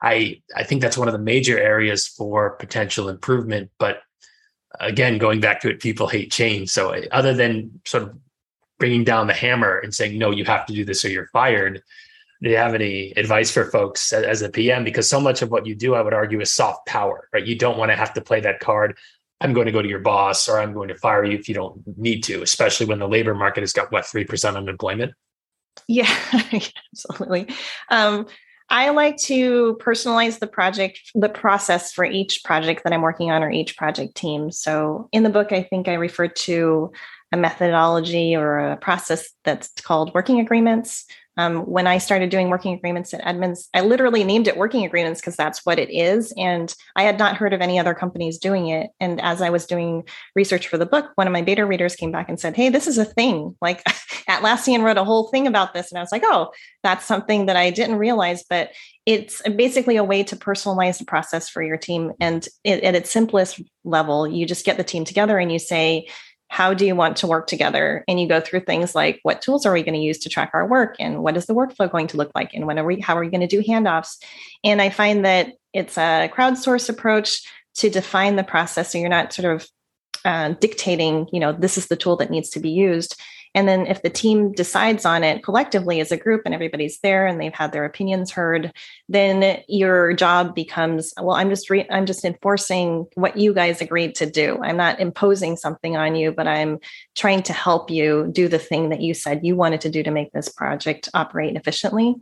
I 0.00 0.40
I 0.56 0.62
think 0.62 0.80
that's 0.80 0.96
one 0.96 1.08
of 1.08 1.12
the 1.12 1.18
major 1.18 1.58
areas 1.58 2.06
for 2.06 2.50
potential 2.56 3.10
improvement. 3.10 3.70
But 3.78 4.02
again, 4.80 5.18
going 5.18 5.40
back 5.40 5.60
to 5.60 5.70
it, 5.70 5.80
people 5.80 6.08
hate 6.08 6.32
change. 6.32 6.70
So 6.70 6.94
other 7.12 7.34
than 7.34 7.80
sort 7.84 8.04
of 8.04 8.16
bringing 8.78 9.04
down 9.04 9.26
the 9.26 9.34
hammer 9.34 9.78
and 9.78 9.94
saying, 9.94 10.18
no, 10.18 10.30
you 10.30 10.44
have 10.46 10.66
to 10.66 10.72
do 10.72 10.84
this 10.84 11.04
or 11.04 11.10
you're 11.10 11.28
fired. 11.28 11.82
Do 12.42 12.50
you 12.50 12.56
have 12.56 12.74
any 12.74 13.12
advice 13.16 13.50
for 13.50 13.64
folks 13.70 14.12
as 14.12 14.42
a 14.42 14.48
PM? 14.48 14.84
Because 14.84 15.08
so 15.08 15.20
much 15.20 15.42
of 15.42 15.50
what 15.50 15.66
you 15.66 15.74
do, 15.74 15.94
I 15.94 16.02
would 16.02 16.12
argue, 16.12 16.40
is 16.40 16.50
soft 16.50 16.86
power, 16.86 17.28
right? 17.32 17.46
You 17.46 17.56
don't 17.56 17.78
want 17.78 17.90
to 17.90 17.96
have 17.96 18.12
to 18.14 18.20
play 18.20 18.40
that 18.40 18.60
card. 18.60 18.96
I'm 19.40 19.52
going 19.52 19.66
to 19.66 19.72
go 19.72 19.82
to 19.82 19.88
your 19.88 20.00
boss 20.00 20.48
or 20.48 20.58
I'm 20.58 20.72
going 20.72 20.88
to 20.88 20.94
fire 20.94 21.24
you 21.24 21.38
if 21.38 21.48
you 21.48 21.54
don't 21.54 21.82
need 21.98 22.22
to, 22.24 22.42
especially 22.42 22.86
when 22.86 22.98
the 22.98 23.08
labor 23.08 23.34
market 23.34 23.60
has 23.60 23.72
got 23.72 23.92
what, 23.92 24.04
3% 24.04 24.56
unemployment? 24.56 25.12
Yeah, 25.88 26.14
absolutely. 26.92 27.48
Um, 27.90 28.26
I 28.70 28.90
like 28.90 29.18
to 29.24 29.78
personalize 29.80 30.38
the 30.38 30.46
project, 30.46 30.98
the 31.14 31.28
process 31.28 31.92
for 31.92 32.04
each 32.04 32.42
project 32.44 32.84
that 32.84 32.92
I'm 32.92 33.02
working 33.02 33.30
on 33.30 33.42
or 33.42 33.50
each 33.50 33.76
project 33.76 34.14
team. 34.14 34.50
So 34.50 35.08
in 35.12 35.22
the 35.22 35.30
book, 35.30 35.52
I 35.52 35.62
think 35.62 35.88
I 35.88 35.94
refer 35.94 36.28
to 36.28 36.92
a 37.30 37.36
methodology 37.36 38.34
or 38.34 38.58
a 38.58 38.76
process 38.76 39.28
that's 39.44 39.70
called 39.82 40.14
working 40.14 40.40
agreements. 40.40 41.04
Um, 41.36 41.62
when 41.62 41.86
I 41.86 41.98
started 41.98 42.30
doing 42.30 42.48
working 42.48 42.74
agreements 42.74 43.12
at 43.12 43.26
Edmunds, 43.26 43.68
I 43.74 43.80
literally 43.80 44.24
named 44.24 44.46
it 44.46 44.56
working 44.56 44.84
agreements 44.84 45.20
because 45.20 45.36
that's 45.36 45.64
what 45.66 45.78
it 45.78 45.90
is. 45.90 46.32
And 46.36 46.74
I 46.96 47.02
had 47.02 47.18
not 47.18 47.36
heard 47.36 47.52
of 47.52 47.60
any 47.60 47.78
other 47.78 47.94
companies 47.94 48.38
doing 48.38 48.68
it. 48.68 48.90
And 49.00 49.20
as 49.20 49.42
I 49.42 49.50
was 49.50 49.66
doing 49.66 50.04
research 50.34 50.68
for 50.68 50.78
the 50.78 50.86
book, 50.86 51.10
one 51.16 51.26
of 51.26 51.32
my 51.32 51.42
beta 51.42 51.66
readers 51.66 51.96
came 51.96 52.12
back 52.12 52.28
and 52.28 52.38
said, 52.38 52.54
Hey, 52.54 52.68
this 52.68 52.86
is 52.86 52.98
a 52.98 53.04
thing. 53.04 53.56
Like 53.60 53.82
Atlassian 54.28 54.82
wrote 54.82 54.98
a 54.98 55.04
whole 55.04 55.28
thing 55.28 55.46
about 55.46 55.74
this. 55.74 55.90
And 55.90 55.98
I 55.98 56.02
was 56.02 56.12
like, 56.12 56.22
Oh, 56.24 56.50
that's 56.82 57.04
something 57.04 57.46
that 57.46 57.56
I 57.56 57.70
didn't 57.70 57.96
realize. 57.96 58.44
But 58.48 58.70
it's 59.06 59.42
basically 59.42 59.96
a 59.96 60.04
way 60.04 60.22
to 60.22 60.36
personalize 60.36 60.98
the 60.98 61.04
process 61.04 61.48
for 61.48 61.62
your 61.62 61.76
team. 61.76 62.12
And 62.20 62.46
it, 62.62 62.82
at 62.84 62.94
its 62.94 63.10
simplest 63.10 63.60
level, 63.84 64.26
you 64.26 64.46
just 64.46 64.64
get 64.64 64.76
the 64.76 64.84
team 64.84 65.04
together 65.04 65.38
and 65.38 65.52
you 65.52 65.58
say, 65.58 66.06
how 66.54 66.72
do 66.72 66.86
you 66.86 66.94
want 66.94 67.16
to 67.16 67.26
work 67.26 67.48
together? 67.48 68.04
And 68.06 68.20
you 68.20 68.28
go 68.28 68.40
through 68.40 68.60
things 68.60 68.94
like 68.94 69.18
what 69.24 69.42
tools 69.42 69.66
are 69.66 69.72
we 69.72 69.82
going 69.82 69.96
to 69.96 70.00
use 70.00 70.18
to 70.18 70.28
track 70.28 70.52
our 70.54 70.64
work? 70.64 70.94
And 71.00 71.24
what 71.24 71.36
is 71.36 71.46
the 71.46 71.52
workflow 71.52 71.90
going 71.90 72.06
to 72.06 72.16
look 72.16 72.30
like? 72.32 72.54
And 72.54 72.64
when 72.64 72.78
are 72.78 72.84
we 72.84 73.00
how 73.00 73.16
are 73.16 73.20
we 73.22 73.28
going 73.28 73.40
to 73.40 73.48
do 73.48 73.60
handoffs? 73.60 74.22
And 74.62 74.80
i 74.80 74.88
find 74.88 75.24
that 75.24 75.48
it's 75.72 75.98
a 75.98 76.30
crowdsource 76.32 76.88
approach 76.88 77.42
to 77.78 77.90
define 77.90 78.36
the 78.36 78.44
process 78.44 78.92
so 78.92 78.98
you're 78.98 79.08
not 79.08 79.32
sort 79.32 79.52
of 79.52 79.68
uh, 80.24 80.50
dictating 80.60 81.26
you 81.32 81.40
know 81.40 81.52
this 81.52 81.76
is 81.76 81.88
the 81.88 81.96
tool 81.96 82.16
that 82.18 82.30
needs 82.30 82.50
to 82.50 82.60
be 82.60 82.70
used 82.70 83.20
And 83.54 83.68
then 83.68 83.86
if 83.86 84.02
the 84.02 84.10
team 84.10 84.52
decides 84.52 85.04
on 85.04 85.22
it 85.22 85.44
collectively 85.44 86.00
as 86.00 86.10
a 86.10 86.16
group 86.16 86.42
and 86.44 86.54
everybody's 86.54 86.98
there 86.98 87.26
and 87.26 87.40
they've 87.40 87.54
had 87.54 87.72
their 87.72 87.84
opinions 87.84 88.32
heard, 88.32 88.72
then 89.08 89.62
your 89.68 90.12
job 90.12 90.54
becomes, 90.54 91.14
well, 91.20 91.36
I'm 91.36 91.50
just 91.50 91.70
re- 91.70 91.86
I'm 91.90 92.06
just 92.06 92.24
enforcing 92.24 93.06
what 93.14 93.36
you 93.36 93.54
guys 93.54 93.80
agreed 93.80 94.16
to 94.16 94.26
do. 94.26 94.58
I'm 94.62 94.76
not 94.76 94.98
imposing 94.98 95.56
something 95.56 95.96
on 95.96 96.16
you, 96.16 96.32
but 96.32 96.48
I'm 96.48 96.80
trying 97.14 97.42
to 97.44 97.52
help 97.52 97.90
you 97.90 98.28
do 98.32 98.48
the 98.48 98.58
thing 98.58 98.88
that 98.88 99.00
you 99.00 99.14
said 99.14 99.44
you 99.44 99.54
wanted 99.54 99.82
to 99.82 99.90
do 99.90 100.02
to 100.02 100.10
make 100.10 100.32
this 100.32 100.48
project 100.48 101.08
operate 101.14 101.56
efficiently. 101.56 102.16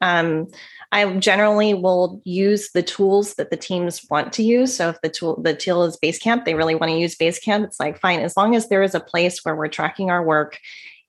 Um, 0.00 0.48
I 0.92 1.10
generally 1.18 1.72
will 1.72 2.20
use 2.24 2.72
the 2.72 2.82
tools 2.82 3.34
that 3.34 3.50
the 3.50 3.56
teams 3.56 4.04
want 4.10 4.32
to 4.34 4.42
use. 4.42 4.74
So 4.74 4.88
if 4.88 5.00
the 5.02 5.08
tool 5.08 5.40
the 5.40 5.54
tool 5.54 5.84
is 5.84 5.98
Basecamp, 6.02 6.44
they 6.44 6.54
really 6.54 6.74
want 6.74 6.90
to 6.90 6.98
use 6.98 7.16
Basecamp. 7.16 7.64
It's 7.64 7.78
like 7.78 8.00
fine, 8.00 8.20
as 8.20 8.36
long 8.36 8.56
as 8.56 8.68
there 8.68 8.82
is 8.82 8.94
a 8.94 9.00
place 9.00 9.44
where 9.44 9.54
we're 9.54 9.68
tracking 9.68 10.10
our 10.10 10.24
work 10.24 10.58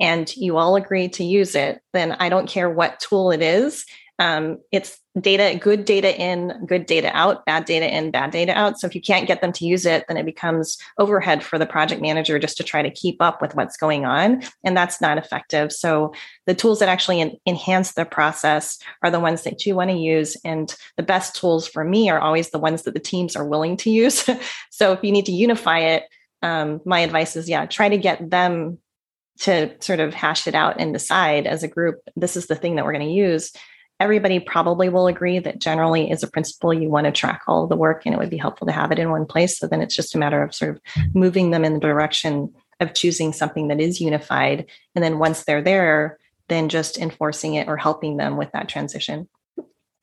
and 0.01 0.36
you 0.36 0.58
all 0.58 0.75
agree 0.75 1.08
to 1.10 1.24
use 1.24 1.55
it, 1.55 1.81
then 1.93 2.13
I 2.13 2.27
don't 2.27 2.50
care 2.50 2.70
what 2.70 3.00
tool 3.00 3.31
it 3.31 3.41
is. 3.41 3.86
Um, 4.20 4.60
it's 4.72 5.00
data, 5.20 5.58
good 5.58 5.84
data 5.84 6.15
in, 6.20 6.65
good 6.67 6.86
data 6.86 7.10
out, 7.15 7.46
bad 7.46 7.65
data 7.65 7.91
in, 7.91 8.12
bad 8.12 8.31
data 8.31 8.51
out. 8.53 8.79
So 8.79 8.86
if 8.86 8.93
you 8.93 9.01
can't 9.01 9.27
get 9.27 9.41
them 9.41 9.51
to 9.53 9.65
use 9.65 9.86
it, 9.86 10.05
then 10.08 10.17
it 10.17 10.25
becomes 10.25 10.77
overhead 11.00 11.43
for 11.43 11.58
the 11.58 11.65
project 11.65 12.01
manager 12.01 12.38
just 12.38 12.55
to 12.58 12.63
try 12.63 12.81
to 12.84 12.91
keep 12.91 13.20
up 13.20 13.41
with 13.41 13.55
what's 13.55 13.77
going 13.77 14.05
on. 14.05 14.43
And 14.63 14.77
that's 14.77 15.01
not 15.01 15.17
effective. 15.17 15.72
So 15.72 16.13
the 16.46 16.53
tools 16.53 16.79
that 16.79 16.89
actually 16.89 17.39
enhance 17.48 17.93
the 17.93 18.05
process 18.05 18.77
are 19.03 19.10
the 19.10 19.20
ones 19.20 19.43
that 19.43 19.65
you 19.65 19.75
want 19.75 19.89
to 19.89 19.98
use. 19.98 20.38
And 20.46 20.75
the 20.98 21.03
best 21.03 21.36
tools 21.36 21.67
for 21.67 21.84
me 21.84 22.10
are 22.10 22.20
always 22.20 22.51
the 22.51 22.60
ones 22.60 22.84
that 22.84 22.93
the 22.93 23.00
teams 23.00 23.36
are 23.36 23.48
willing 23.48 23.77
to 23.77 23.89
use. 23.89 24.29
so 24.72 24.93
if 24.93 25.03
you 25.03 25.12
need 25.12 25.25
to 25.25 25.31
unify 25.31 25.79
it, 25.79 26.03
um, 26.43 26.81
my 26.86 27.00
advice 27.01 27.36
is 27.36 27.50
yeah, 27.50 27.65
try 27.65 27.89
to 27.89 27.98
get 27.98 28.29
them 28.29 28.79
to 29.41 29.71
sort 29.79 30.00
of 30.00 30.13
hash 30.13 30.48
it 30.48 30.55
out 30.55 30.79
and 30.79 30.93
decide 30.93 31.45
as 31.48 31.63
a 31.63 31.67
group, 31.67 32.00
this 32.15 32.36
is 32.36 32.48
the 32.48 32.55
thing 32.55 32.75
that 32.75 32.86
we're 32.86 32.93
going 32.93 33.07
to 33.07 33.13
use 33.13 33.51
everybody 34.00 34.39
probably 34.39 34.89
will 34.89 35.05
agree 35.05 35.38
that 35.38 35.60
generally 35.60 36.10
is 36.10 36.24
a 36.24 36.27
principle 36.27 36.74
you 36.74 36.89
want 36.89 37.05
to 37.05 37.12
track 37.12 37.43
all 37.48 37.67
the 37.67 37.75
work 37.75 38.03
and 38.03 38.15
it 38.15 38.17
would 38.17 38.31
be 38.31 38.38
helpful 38.38 38.65
to 38.65 38.74
have 38.74 38.91
it 38.91 38.98
in 38.98 39.12
one 39.12 39.27
place. 39.27 39.60
So 39.60 39.67
then 39.67 39.79
it's 39.79 39.95
just 39.95 40.15
a 40.15 40.17
matter 40.17 40.41
of 40.41 40.55
sort 40.55 40.71
of 40.71 40.81
moving 41.13 41.51
them 41.51 41.63
in 41.63 41.75
the 41.75 41.79
direction 41.79 42.51
of 42.79 42.95
choosing 42.95 43.31
something 43.31 43.67
that 43.67 43.79
is 43.79 44.01
unified. 44.01 44.65
And 44.95 45.03
then 45.03 45.19
once 45.19 45.43
they're 45.43 45.62
there 45.62 46.17
then 46.51 46.67
just 46.67 46.98
enforcing 46.98 47.53
it 47.53 47.69
or 47.69 47.77
helping 47.77 48.17
them 48.17 48.36
with 48.36 48.51
that 48.51 48.67
transition. 48.67 49.29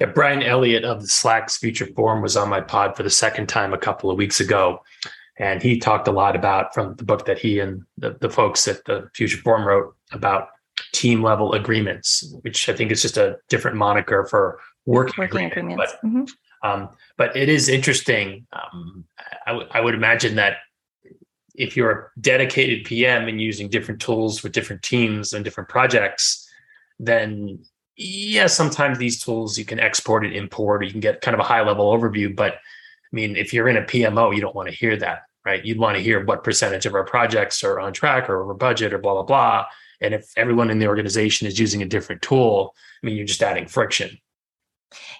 Yeah, 0.01 0.07
Brian 0.07 0.43
Elliott 0.43 0.83
of 0.83 1.03
the 1.03 1.09
Slack's 1.09 1.59
Future 1.59 1.87
Forum 1.95 2.23
was 2.23 2.39
on 2.39 2.49
my 2.49 2.63
pod 2.63 2.97
for 2.97 3.03
the 3.03 3.11
second 3.11 3.49
time 3.49 3.75
a 3.75 3.79
couple 3.79 4.11
of 4.11 4.17
weeks 4.17 4.41
ago. 4.41 4.81
And 5.39 5.63
he 5.63 5.79
talked 5.79 6.09
a 6.09 6.13
lot 6.13 6.35
about 6.35 6.75
from 6.75 6.97
the 6.97 7.05
book 7.05 7.25
that 7.27 7.39
he 7.39 7.61
and 7.61 7.83
the, 7.97 8.17
the 8.21 8.29
folks 8.29 8.67
at 8.67 8.85
the 8.85 9.09
Future 9.15 9.39
Forum 9.39 9.67
wrote 9.67 9.95
about 10.13 10.49
team 10.93 11.23
level 11.23 11.53
agreements, 11.53 12.35
which 12.43 12.69
I 12.69 12.73
think 12.75 12.91
is 12.91 13.03
just 13.03 13.17
a 13.17 13.39
different 13.49 13.77
moniker 13.77 14.27
for 14.27 14.59
working, 14.85 15.15
working 15.19 15.47
agreement. 15.47 15.53
agreements. 15.53 15.95
But, 16.03 16.09
mm-hmm. 16.09 16.69
um, 16.69 16.89
but 17.17 17.37
it 17.37 17.49
is 17.49 17.69
interesting. 17.69 18.47
Um, 18.53 19.05
I, 19.47 19.53
w- 19.53 19.69
I 19.73 19.81
would 19.81 19.95
imagine 19.95 20.35
that 20.37 20.59
if 21.55 21.77
you're 21.77 21.91
a 21.91 22.21
dedicated 22.21 22.85
PM 22.85 23.29
and 23.29 23.41
using 23.41 23.69
different 23.69 24.01
tools 24.01 24.43
with 24.43 24.53
different 24.53 24.83
teams 24.83 25.33
and 25.33 25.45
different 25.45 25.69
projects, 25.69 26.49
then 26.99 27.59
yeah, 27.97 28.47
sometimes 28.47 28.99
these 28.99 29.23
tools 29.23 29.59
you 29.59 29.65
can 29.65 29.81
export 29.81 30.25
and 30.25 30.35
import, 30.35 30.83
or 30.83 30.85
you 30.85 30.93
can 30.93 31.01
get 31.01 31.21
kind 31.21 31.35
of 31.35 31.41
a 31.41 31.45
high 31.45 31.63
level 31.63 31.93
overview. 31.93 32.35
But 32.35 32.55
I 32.55 33.13
mean, 33.13 33.37
if 33.37 33.53
you're 33.53 33.69
in 33.69 33.77
a 33.77 33.83
PMO, 33.83 34.35
you 34.35 34.41
don't 34.41 34.55
want 34.55 34.69
to 34.69 34.75
hear 34.75 34.97
that, 34.99 35.23
right? 35.49 35.65
You'd 35.65 35.79
want 35.79 35.97
to 35.97 36.03
hear 36.03 36.23
what 36.25 36.45
percentage 36.45 36.85
of 36.85 36.95
our 36.95 37.05
projects 37.05 37.65
are 37.65 37.81
on 37.81 37.93
track 37.93 38.29
or 38.29 38.43
over 38.43 38.55
budget 38.55 38.93
or 38.93 38.99
blah 38.99 39.15
blah 39.15 39.23
blah. 39.23 39.67
And 40.01 40.15
if 40.15 40.31
everyone 40.37 40.71
in 40.71 40.79
the 40.79 40.87
organization 40.87 41.47
is 41.47 41.59
using 41.59 41.83
a 41.83 41.87
different 41.87 42.23
tool, 42.23 42.75
I 43.03 43.07
mean, 43.07 43.17
you're 43.17 43.27
just 43.27 43.43
adding 43.43 43.67
friction. 43.67 44.19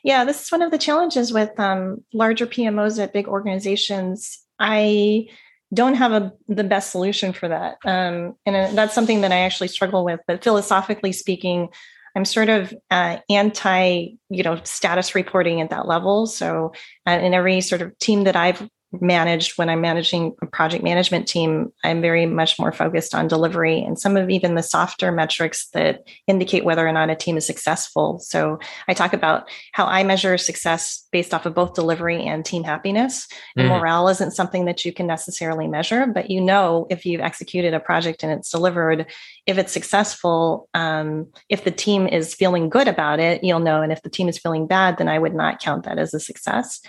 Yeah, 0.05 0.25
this 0.25 0.43
is 0.43 0.53
one 0.53 0.63
of 0.63 0.71
the 0.71 0.79
challenges 0.79 1.33
with 1.33 1.59
um, 1.59 2.05
larger 2.13 2.47
PMOs 2.47 3.03
at 3.03 3.13
big 3.13 3.27
organizations. 3.27 4.39
I 4.59 5.29
don't 5.75 5.95
have 5.95 6.13
a, 6.13 6.33
the 6.47 6.65
best 6.65 6.91
solution 6.91 7.33
for 7.33 7.49
that. 7.49 7.77
Um, 7.85 8.37
and 8.47 8.57
uh, 8.57 8.71
that's 8.73 8.95
something 8.95 9.23
that 9.23 9.33
I 9.33 9.41
actually 9.41 9.69
struggle 9.69 10.05
with. 10.05 10.21
But 10.27 10.45
philosophically 10.45 11.13
speaking, 11.13 11.69
I'm 12.17 12.25
sort 12.25 12.49
of 12.49 12.73
uh, 12.91 13.19
anti, 13.29 14.17
you 14.31 14.43
know, 14.43 14.61
status 14.65 15.15
reporting 15.15 15.61
at 15.61 15.71
that 15.71 15.87
level. 15.87 16.27
So, 16.27 16.73
uh, 17.07 17.19
in 17.21 17.35
every 17.35 17.61
sort 17.61 17.83
of 17.83 17.99
team 17.99 18.25
that 18.25 18.37
I've 18.37 18.69
managed 18.93 19.59
when 19.59 19.69
I'm 19.69 19.83
managing 19.83 20.35
a 20.41 20.47
project 20.47 20.83
management 20.83 21.29
team, 21.29 21.73
I'm 21.85 22.01
very 22.01 22.25
much 22.25 22.59
more 22.59 22.73
focused 22.73 23.15
on 23.15 23.29
delivery 23.29 23.83
and 23.83 23.99
some 23.99 24.17
of 24.17 24.31
even 24.31 24.55
the 24.55 24.63
softer 24.63 25.13
metrics 25.13 25.69
that 25.75 26.09
indicate 26.27 26.65
whether 26.65 26.87
or 26.87 26.93
not 26.93 27.11
a 27.11 27.15
team 27.15 27.37
is 27.37 27.47
successful. 27.47 28.19
So 28.19 28.59
I 28.89 28.95
talk 28.95 29.13
about 29.13 29.49
how 29.73 29.85
I 29.87 30.05
measure 30.05 30.39
success 30.39 31.07
based 31.13 31.35
off 31.35 31.45
of 31.45 31.55
both 31.55 31.75
delivery 31.75 32.25
and 32.25 32.45
team 32.45 32.65
happiness. 32.65 33.29
And 33.57 33.69
mm. 33.69 33.79
morale 33.79 34.09
isn't 34.09 34.33
something 34.33 34.65
that 34.65 34.85
you 34.85 34.93
can 34.93 35.07
necessarily 35.07 35.69
measure, 35.69 36.07
but 36.07 36.31
you 36.31 36.41
know 36.41 36.87
if 36.89 37.05
you've 37.05 37.21
executed 37.21 37.75
a 37.75 37.81
project 37.81 38.23
and 38.23 38.33
it's 38.33 38.51
delivered, 38.51 39.07
if 39.47 39.59
it's 39.59 39.73
successful, 39.73 40.69
um, 40.73 41.27
if 41.51 41.65
the 41.65 41.71
team 41.71 42.07
is 42.07 42.35
feeling 42.35 42.71
good 42.71 42.89
about 42.89 43.21
it, 43.21 43.45
you'll 43.45 43.61
know. 43.61 43.83
And 43.83 43.93
if 43.93 44.03
the 44.03 44.11
team 44.11 44.29
is 44.29 44.39
feeling 44.39 44.67
bad, 44.67 44.97
then 44.97 45.09
I 45.09 45.19
would 45.19 45.35
not 45.35 45.61
count 45.61 45.85
that 45.85 45.99
as 45.99 46.15
a 46.15 46.21
success. 46.21 46.81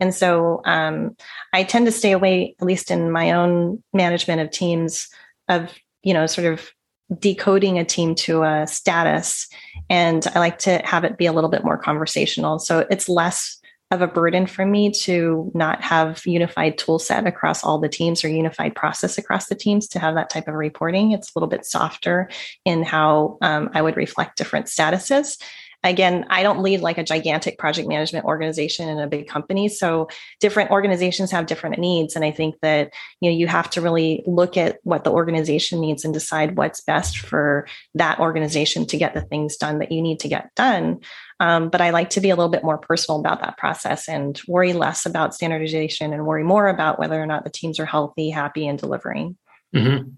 And 0.00 0.14
so 0.14 0.62
um, 0.64 1.16
I 1.52 1.64
tend 1.64 1.86
to 1.86 1.92
stay 1.92 2.12
away, 2.12 2.54
at 2.60 2.66
least 2.66 2.90
in 2.90 3.10
my 3.10 3.32
own 3.32 3.82
management 3.92 4.40
of 4.40 4.50
teams, 4.50 5.08
of, 5.48 5.72
you 6.02 6.14
know, 6.14 6.26
sort 6.26 6.52
of 6.52 6.70
decoding 7.18 7.78
a 7.78 7.84
team 7.84 8.14
to 8.14 8.42
a 8.42 8.66
status. 8.66 9.48
And 9.88 10.26
I 10.34 10.38
like 10.38 10.58
to 10.58 10.78
have 10.84 11.04
it 11.04 11.18
be 11.18 11.26
a 11.26 11.32
little 11.32 11.50
bit 11.50 11.64
more 11.64 11.78
conversational. 11.78 12.58
So 12.58 12.86
it's 12.90 13.08
less 13.08 13.58
of 13.90 14.02
a 14.02 14.06
burden 14.06 14.46
for 14.46 14.66
me 14.66 14.90
to 14.90 15.50
not 15.54 15.82
have 15.82 16.26
unified 16.26 16.76
tool 16.76 16.98
set 16.98 17.26
across 17.26 17.64
all 17.64 17.78
the 17.78 17.88
teams 17.88 18.22
or 18.22 18.28
unified 18.28 18.74
process 18.74 19.16
across 19.16 19.46
the 19.46 19.54
teams 19.54 19.88
to 19.88 19.98
have 19.98 20.14
that 20.14 20.28
type 20.28 20.46
of 20.46 20.54
reporting. 20.54 21.12
It's 21.12 21.28
a 21.28 21.38
little 21.38 21.48
bit 21.48 21.64
softer 21.64 22.28
in 22.66 22.82
how 22.82 23.38
um, 23.40 23.70
I 23.72 23.80
would 23.80 23.96
reflect 23.96 24.36
different 24.36 24.66
statuses 24.66 25.40
again 25.84 26.26
i 26.28 26.42
don't 26.42 26.60
lead 26.62 26.80
like 26.80 26.98
a 26.98 27.04
gigantic 27.04 27.56
project 27.56 27.88
management 27.88 28.24
organization 28.24 28.88
in 28.88 28.98
a 28.98 29.06
big 29.06 29.28
company 29.28 29.68
so 29.68 30.08
different 30.40 30.70
organizations 30.70 31.30
have 31.30 31.46
different 31.46 31.78
needs 31.78 32.16
and 32.16 32.24
i 32.24 32.30
think 32.30 32.56
that 32.62 32.92
you 33.20 33.30
know 33.30 33.36
you 33.36 33.46
have 33.46 33.70
to 33.70 33.80
really 33.80 34.24
look 34.26 34.56
at 34.56 34.78
what 34.82 35.04
the 35.04 35.10
organization 35.10 35.80
needs 35.80 36.04
and 36.04 36.12
decide 36.12 36.56
what's 36.56 36.80
best 36.80 37.18
for 37.18 37.66
that 37.94 38.18
organization 38.18 38.86
to 38.86 38.96
get 38.96 39.14
the 39.14 39.20
things 39.20 39.56
done 39.56 39.78
that 39.78 39.92
you 39.92 40.02
need 40.02 40.18
to 40.18 40.28
get 40.28 40.52
done 40.56 40.98
um, 41.40 41.68
but 41.68 41.80
i 41.80 41.90
like 41.90 42.10
to 42.10 42.20
be 42.20 42.30
a 42.30 42.36
little 42.36 42.50
bit 42.50 42.64
more 42.64 42.78
personal 42.78 43.20
about 43.20 43.40
that 43.40 43.56
process 43.56 44.08
and 44.08 44.40
worry 44.48 44.72
less 44.72 45.06
about 45.06 45.34
standardization 45.34 46.12
and 46.12 46.26
worry 46.26 46.44
more 46.44 46.66
about 46.66 46.98
whether 46.98 47.20
or 47.22 47.26
not 47.26 47.44
the 47.44 47.50
teams 47.50 47.78
are 47.78 47.86
healthy 47.86 48.30
happy 48.30 48.66
and 48.66 48.80
delivering 48.80 49.36
mm-hmm. 49.74 50.08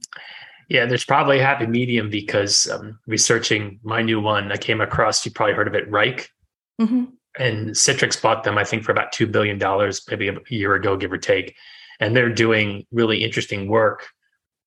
Yeah, 0.71 0.87
there's 0.87 1.05
probably 1.05 1.41
a 1.41 1.45
happy 1.45 1.67
medium 1.67 2.11
because 2.11 2.71
um, 2.71 3.01
researching 3.09 3.81
my 3.83 4.03
new 4.03 4.21
one, 4.21 4.53
I 4.53 4.57
came 4.57 4.81
across, 4.81 5.27
you 5.27 5.33
probably 5.33 5.55
heard 5.55 5.67
of 5.67 5.75
it, 5.75 5.91
Wrike. 5.91 6.29
Mm-hmm. 6.81 7.07
And 7.41 7.71
Citrix 7.71 8.23
bought 8.23 8.45
them, 8.45 8.57
I 8.57 8.63
think, 8.63 8.85
for 8.85 8.93
about 8.93 9.13
$2 9.13 9.31
billion, 9.31 9.59
maybe 10.09 10.29
a 10.29 10.55
year 10.55 10.77
ago, 10.77 10.97
give 10.97 11.13
or 11.13 11.19
take. 11.19 11.57
And 11.99 12.17
they're 12.17 12.33
doing 12.33 12.87
really 12.93 13.25
interesting 13.25 13.69
work 13.69 14.07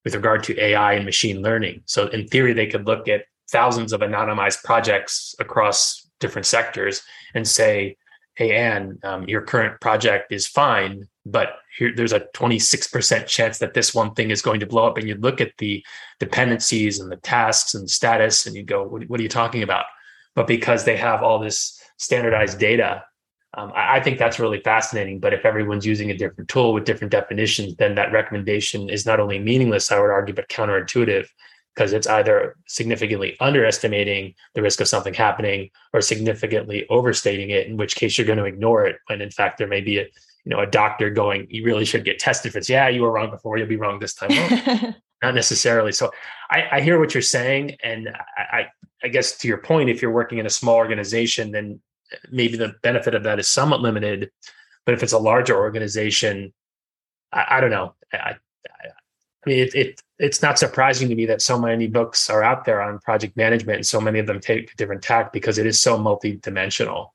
with 0.03 0.13
regard 0.13 0.43
to 0.43 0.61
AI 0.61 0.93
and 0.93 1.05
machine 1.05 1.41
learning. 1.41 1.83
So, 1.85 2.07
in 2.07 2.27
theory, 2.27 2.51
they 2.51 2.67
could 2.67 2.85
look 2.85 3.07
at 3.07 3.23
thousands 3.49 3.93
of 3.93 4.01
anonymized 4.01 4.61
projects 4.63 5.33
across 5.39 6.05
different 6.19 6.45
sectors 6.45 7.01
and 7.33 7.47
say, 7.47 7.95
hey, 8.35 8.53
Anh, 8.55 8.99
um, 9.03 9.23
your 9.29 9.41
current 9.41 9.79
project 9.79 10.33
is 10.33 10.47
fine, 10.47 11.07
but 11.25 11.55
here 11.77 11.91
there's 11.95 12.13
a 12.13 12.21
26% 12.35 13.25
chance 13.27 13.57
that 13.59 13.73
this 13.73 13.93
one 13.93 14.13
thing 14.13 14.31
is 14.31 14.41
going 14.41 14.59
to 14.59 14.65
blow 14.65 14.85
up 14.85 14.97
and 14.97 15.07
you 15.07 15.15
look 15.15 15.41
at 15.41 15.53
the 15.57 15.83
dependencies 16.19 16.99
and 16.99 17.11
the 17.11 17.17
tasks 17.17 17.73
and 17.73 17.89
status 17.89 18.45
and 18.45 18.55
you 18.55 18.63
go 18.63 18.83
what, 18.83 19.03
what 19.09 19.19
are 19.19 19.23
you 19.23 19.29
talking 19.29 19.63
about? 19.63 19.85
But 20.35 20.47
because 20.47 20.83
they 20.83 20.97
have 20.97 21.23
all 21.23 21.39
this 21.39 21.79
standardized 21.97 22.59
data 22.59 23.03
um, 23.55 23.71
I, 23.75 23.97
I, 23.97 23.99
think 24.01 24.17
that's 24.17 24.39
really 24.39 24.61
fascinating. 24.61 25.19
But 25.19 25.33
if 25.33 25.45
everyone's 25.45 25.85
using 25.85 26.09
a 26.09 26.17
different 26.17 26.49
tool 26.49 26.73
with 26.73 26.85
different 26.85 27.11
definitions 27.11 27.75
then 27.75 27.95
that 27.95 28.11
recommendation 28.11 28.89
is 28.89 29.05
not 29.05 29.19
only 29.19 29.39
meaningless 29.39 29.91
i 29.91 29.99
would 29.99 30.09
argue 30.09 30.33
but 30.33 30.49
counterintuitive 30.49 31.27
because 31.75 31.93
it's 31.93 32.07
either 32.07 32.55
significantly 32.67 33.35
underestimating 33.39 34.33
the 34.53 34.61
risk 34.61 34.79
of 34.79 34.87
something 34.87 35.13
happening 35.13 35.69
or 35.93 36.01
significantly 36.01 36.85
overstating 36.89 37.49
it 37.49 37.67
in 37.67 37.77
which 37.77 37.95
case 37.95 38.17
you're 38.17 38.27
going 38.27 38.37
to 38.37 38.45
ignore 38.45 38.85
it 38.85 38.97
when 39.07 39.21
in 39.21 39.31
fact 39.31 39.57
there 39.57 39.67
may 39.67 39.81
be 39.81 39.99
a 39.99 40.07
you 40.45 40.49
know 40.49 40.59
a 40.59 40.67
doctor 40.67 41.09
going 41.09 41.47
you 41.49 41.63
really 41.63 41.85
should 41.85 42.05
get 42.05 42.19
tested 42.19 42.51
for 42.51 42.59
this. 42.59 42.69
Yeah 42.69 42.89
you 42.89 43.01
were 43.01 43.11
wrong 43.11 43.29
before. 43.29 43.57
You'll 43.57 43.67
be 43.67 43.77
wrong 43.77 43.99
this 43.99 44.13
time. 44.13 44.29
Well, 44.29 44.95
not 45.23 45.35
necessarily. 45.35 45.91
So 45.93 46.11
I, 46.49 46.67
I, 46.73 46.81
hear 46.81 46.99
what 46.99 47.13
you're 47.13 47.21
saying 47.21 47.77
and 47.81 48.09
I, 48.37 48.67
I 49.01 49.07
guess 49.07 49.37
to 49.37 49.47
your 49.47 49.59
point 49.59 49.89
if 49.89 50.01
you're 50.01 50.11
working 50.11 50.37
in 50.37 50.45
a 50.45 50.49
small 50.49 50.75
organization 50.75 51.51
then 51.51 51.79
maybe 52.29 52.57
the 52.57 52.73
benefit 52.83 53.15
of 53.15 53.23
that 53.23 53.39
is 53.39 53.49
somewhat 53.49 53.79
limited 53.79 54.29
but 54.85 54.93
if 54.93 55.01
it's 55.01 55.13
a 55.13 55.17
larger 55.17 55.55
organization 55.57 56.53
i, 57.31 57.45
I 57.51 57.61
don't 57.61 57.71
know. 57.71 57.95
I, 58.11 58.35
I 59.45 59.49
mean, 59.49 59.59
it, 59.59 59.75
it 59.75 60.01
it's 60.19 60.41
not 60.41 60.57
surprising 60.57 61.09
to 61.09 61.15
me 61.15 61.25
that 61.25 61.41
so 61.41 61.59
many 61.59 61.87
books 61.87 62.29
are 62.29 62.43
out 62.43 62.65
there 62.65 62.81
on 62.81 62.99
project 62.99 63.35
management, 63.35 63.77
and 63.77 63.85
so 63.85 63.99
many 63.99 64.19
of 64.19 64.27
them 64.27 64.39
take 64.39 64.71
a 64.71 64.75
different 64.75 65.01
tack 65.01 65.33
because 65.33 65.57
it 65.57 65.65
is 65.65 65.81
so 65.81 65.97
multidimensional. 65.97 67.09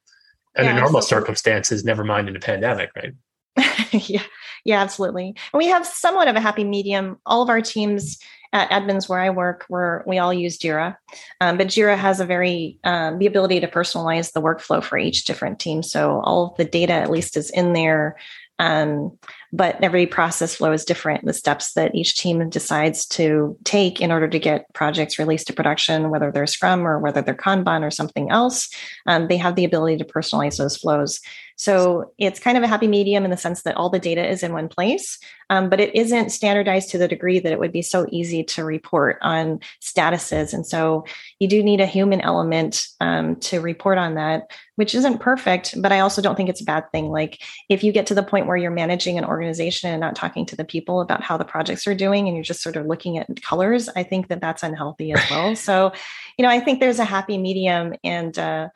Under 0.59 0.73
Yeah, 0.73 0.81
normal 0.81 0.99
absolutely. 0.99 1.09
circumstances, 1.25 1.85
never 1.85 2.05
mind 2.05 2.29
in 2.29 2.37
a 2.37 2.41
pandemic, 2.41 2.91
right? 2.97 3.13
yeah, 3.93 4.23
yeah, 4.65 4.81
absolutely. 4.81 5.35
And 5.53 5.59
we 5.59 5.67
have 5.67 5.87
somewhat 5.87 6.29
of 6.29 6.37
a 6.37 6.41
happy 6.41 6.65
medium. 6.65 7.19
All 7.27 7.43
of 7.43 7.49
our 7.49 7.61
teams 7.61 8.19
at 8.53 8.71
Edmunds, 8.73 9.09
where 9.09 9.21
I 9.21 9.31
work, 9.31 9.65
where 9.69 10.03
we 10.07 10.19
all 10.19 10.33
use 10.33 10.59
Jira, 10.59 10.97
um, 11.41 11.59
but 11.59 11.69
Jira 11.69 11.97
has 11.97 12.19
a 12.21 12.27
very 12.27 12.79
um, 12.85 13.19
the 13.19 13.27
ability 13.27 13.61
to 13.61 13.69
personalize 13.69 14.33
the 14.33 14.43
workflow 14.43 14.83
for 14.83 14.99
each 14.99 15.25
different 15.25 15.59
team. 15.59 15.83
So 15.83 16.21
all 16.25 16.51
of 16.51 16.57
the 16.57 16.65
data, 16.65 16.93
at 16.93 17.11
least, 17.11 17.37
is 17.37 17.51
in 17.51 17.73
there. 17.73 18.17
Um, 18.59 19.17
but 19.53 19.83
every 19.83 20.07
process 20.07 20.55
flow 20.55 20.73
is 20.73 20.85
different. 20.85 21.25
The 21.25 21.33
steps 21.33 21.73
that 21.73 21.95
each 21.95 22.19
team 22.19 22.49
decides 22.51 23.07
to 23.07 23.57
take 23.65 24.01
in 24.01 24.13
order 24.13 24.29
to 24.29 24.39
get 24.39 24.73
projects 24.75 25.19
released 25.19 25.47
to 25.47 25.53
production, 25.53 26.11
whether 26.11 26.31
they're 26.31 26.47
Scrum 26.47 26.87
or 26.87 26.99
whether 26.99 27.23
they're 27.23 27.35
Kanban 27.35 27.83
or 27.83 27.91
something 27.91 28.31
else, 28.31 28.69
um, 29.07 29.29
they 29.29 29.37
have 29.39 29.57
the 29.57 29.65
ability 29.65 29.97
to 29.99 30.05
personalize 30.05 30.59
those 30.59 30.77
flows. 30.77 31.21
So 31.59 32.13
it's 32.19 32.39
kind 32.39 32.57
of 32.57 32.63
a 32.63 32.69
happy 32.69 32.87
medium 32.87 33.25
in 33.25 33.33
the 33.33 33.37
sense 33.37 33.63
that 33.63 33.77
all 33.77 33.91
the 33.91 33.99
data 33.99 34.25
is 34.25 34.45
in 34.45 34.53
one 34.53 34.69
place, 34.69 35.19
um, 35.51 35.69
but 35.69 35.81
it 35.81 35.93
isn't 35.93 36.31
standardized 36.31 36.89
to 36.91 36.99
the 36.99 37.09
degree 37.09 37.41
that 37.41 37.53
it 37.53 37.59
would 37.59 37.73
be 37.73 37.83
so 37.83 38.07
easy 38.13 38.45
to 38.45 38.65
report 38.65 39.19
on 39.23 39.59
statuses. 39.83 40.55
And 40.55 40.65
so 40.65 41.05
you 41.41 41.49
do 41.49 41.61
need 41.61 41.81
a 41.81 41.87
human 41.87 42.21
element 42.21 42.87
um, 43.01 43.35
to 43.41 43.61
report 43.61 43.99
on 43.99 44.15
that, 44.15 44.53
which 44.77 44.95
isn't 44.95 45.19
perfect, 45.19 45.75
but 45.83 45.91
I 45.91 45.99
also 45.99 46.23
don't 46.23 46.37
think 46.37 46.49
it's 46.49 46.61
a 46.61 46.65
bad 46.65 46.85
thing. 46.93 47.11
Like 47.11 47.43
if 47.69 47.83
you 47.83 47.91
get 47.91 48.07
to 48.07 48.15
the 48.15 48.23
point 48.23 48.47
where 48.47 48.57
you're 48.57 48.71
managing 48.71 49.19
an 49.19 49.25
organization 49.25 49.91
and 49.91 50.01
not 50.01 50.15
talking 50.15 50.47
to 50.47 50.57
the 50.57 50.65
people 50.65 51.01
about 51.01 51.25
how 51.25 51.37
the 51.37 51.45
projects 51.45 51.89
are 51.89 51.95
doing 51.95 52.29
and 52.29 52.37
you're 52.37 52.45
just 52.45 52.63
sort 52.63 52.77
of 52.77 52.87
looking 52.87 53.19
at 53.19 53.43
colors, 53.43 53.89
I 53.97 54.05
think 54.05 54.29
that 54.29 54.41
that's 54.41 54.63
unhealthy 54.63 55.13
as 55.13 55.29
well. 55.29 55.57
So, 55.69 55.93
you 56.39 56.45
know, 56.45 56.49
I 56.49 56.61
think 56.61 56.79
there's 56.79 56.99
a 56.99 57.05
happy 57.05 57.37
medium 57.37 57.95
and, 58.05 58.39
uh, 58.39 58.69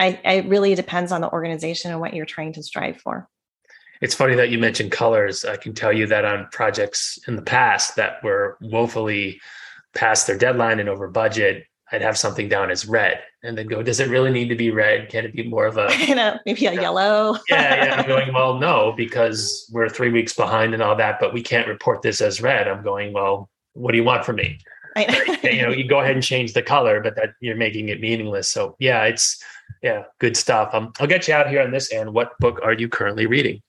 I, 0.00 0.20
it 0.24 0.46
really 0.46 0.74
depends 0.74 1.12
on 1.12 1.20
the 1.20 1.30
organization 1.30 1.90
and 1.90 2.00
what 2.00 2.14
you're 2.14 2.26
trying 2.26 2.54
to 2.54 2.62
strive 2.62 3.00
for. 3.00 3.28
It's 4.00 4.14
funny 4.14 4.34
that 4.34 4.48
you 4.48 4.58
mentioned 4.58 4.92
colors. 4.92 5.44
I 5.44 5.56
can 5.56 5.74
tell 5.74 5.92
you 5.92 6.06
that 6.06 6.24
on 6.24 6.48
projects 6.50 7.18
in 7.28 7.36
the 7.36 7.42
past 7.42 7.96
that 7.96 8.24
were 8.24 8.56
woefully 8.62 9.40
past 9.94 10.26
their 10.26 10.38
deadline 10.38 10.80
and 10.80 10.88
over 10.88 11.06
budget, 11.06 11.64
I'd 11.92 12.00
have 12.00 12.16
something 12.16 12.48
down 12.48 12.70
as 12.70 12.86
red 12.86 13.20
and 13.42 13.58
then 13.58 13.66
go, 13.66 13.82
does 13.82 14.00
it 14.00 14.08
really 14.08 14.30
need 14.30 14.48
to 14.48 14.54
be 14.54 14.70
red? 14.70 15.10
Can 15.10 15.24
it 15.24 15.34
be 15.34 15.42
more 15.42 15.66
of 15.66 15.76
a 15.76 15.88
you 16.06 16.14
know, 16.14 16.38
maybe 16.46 16.64
a 16.66 16.72
yellow. 16.72 17.36
yeah, 17.50 17.84
yeah. 17.84 17.94
I'm 17.96 18.06
going, 18.06 18.32
well, 18.32 18.58
no, 18.58 18.94
because 18.96 19.68
we're 19.72 19.88
three 19.88 20.10
weeks 20.10 20.32
behind 20.32 20.72
and 20.72 20.82
all 20.82 20.96
that, 20.96 21.18
but 21.20 21.34
we 21.34 21.42
can't 21.42 21.68
report 21.68 22.00
this 22.00 22.22
as 22.22 22.40
red. 22.40 22.68
I'm 22.68 22.82
going, 22.82 23.12
well, 23.12 23.50
what 23.74 23.92
do 23.92 23.98
you 23.98 24.04
want 24.04 24.24
from 24.24 24.36
me? 24.36 24.58
Right. 24.96 25.10
you 25.44 25.62
know, 25.62 25.70
you 25.70 25.86
go 25.86 26.00
ahead 26.00 26.14
and 26.14 26.22
change 26.22 26.52
the 26.52 26.62
color, 26.62 27.00
but 27.00 27.16
that 27.16 27.30
you're 27.40 27.56
making 27.56 27.88
it 27.90 28.00
meaningless. 28.00 28.48
So 28.48 28.76
yeah, 28.78 29.04
it's 29.04 29.42
yeah, 29.82 30.04
good 30.18 30.36
stuff. 30.36 30.70
Um, 30.74 30.92
I'll 31.00 31.06
get 31.06 31.26
you 31.28 31.34
out 31.34 31.48
here 31.48 31.62
on 31.62 31.70
this. 31.70 31.92
And 31.92 32.12
what 32.12 32.38
book 32.38 32.60
are 32.62 32.72
you 32.72 32.88
currently 32.88 33.26
reading? 33.26 33.62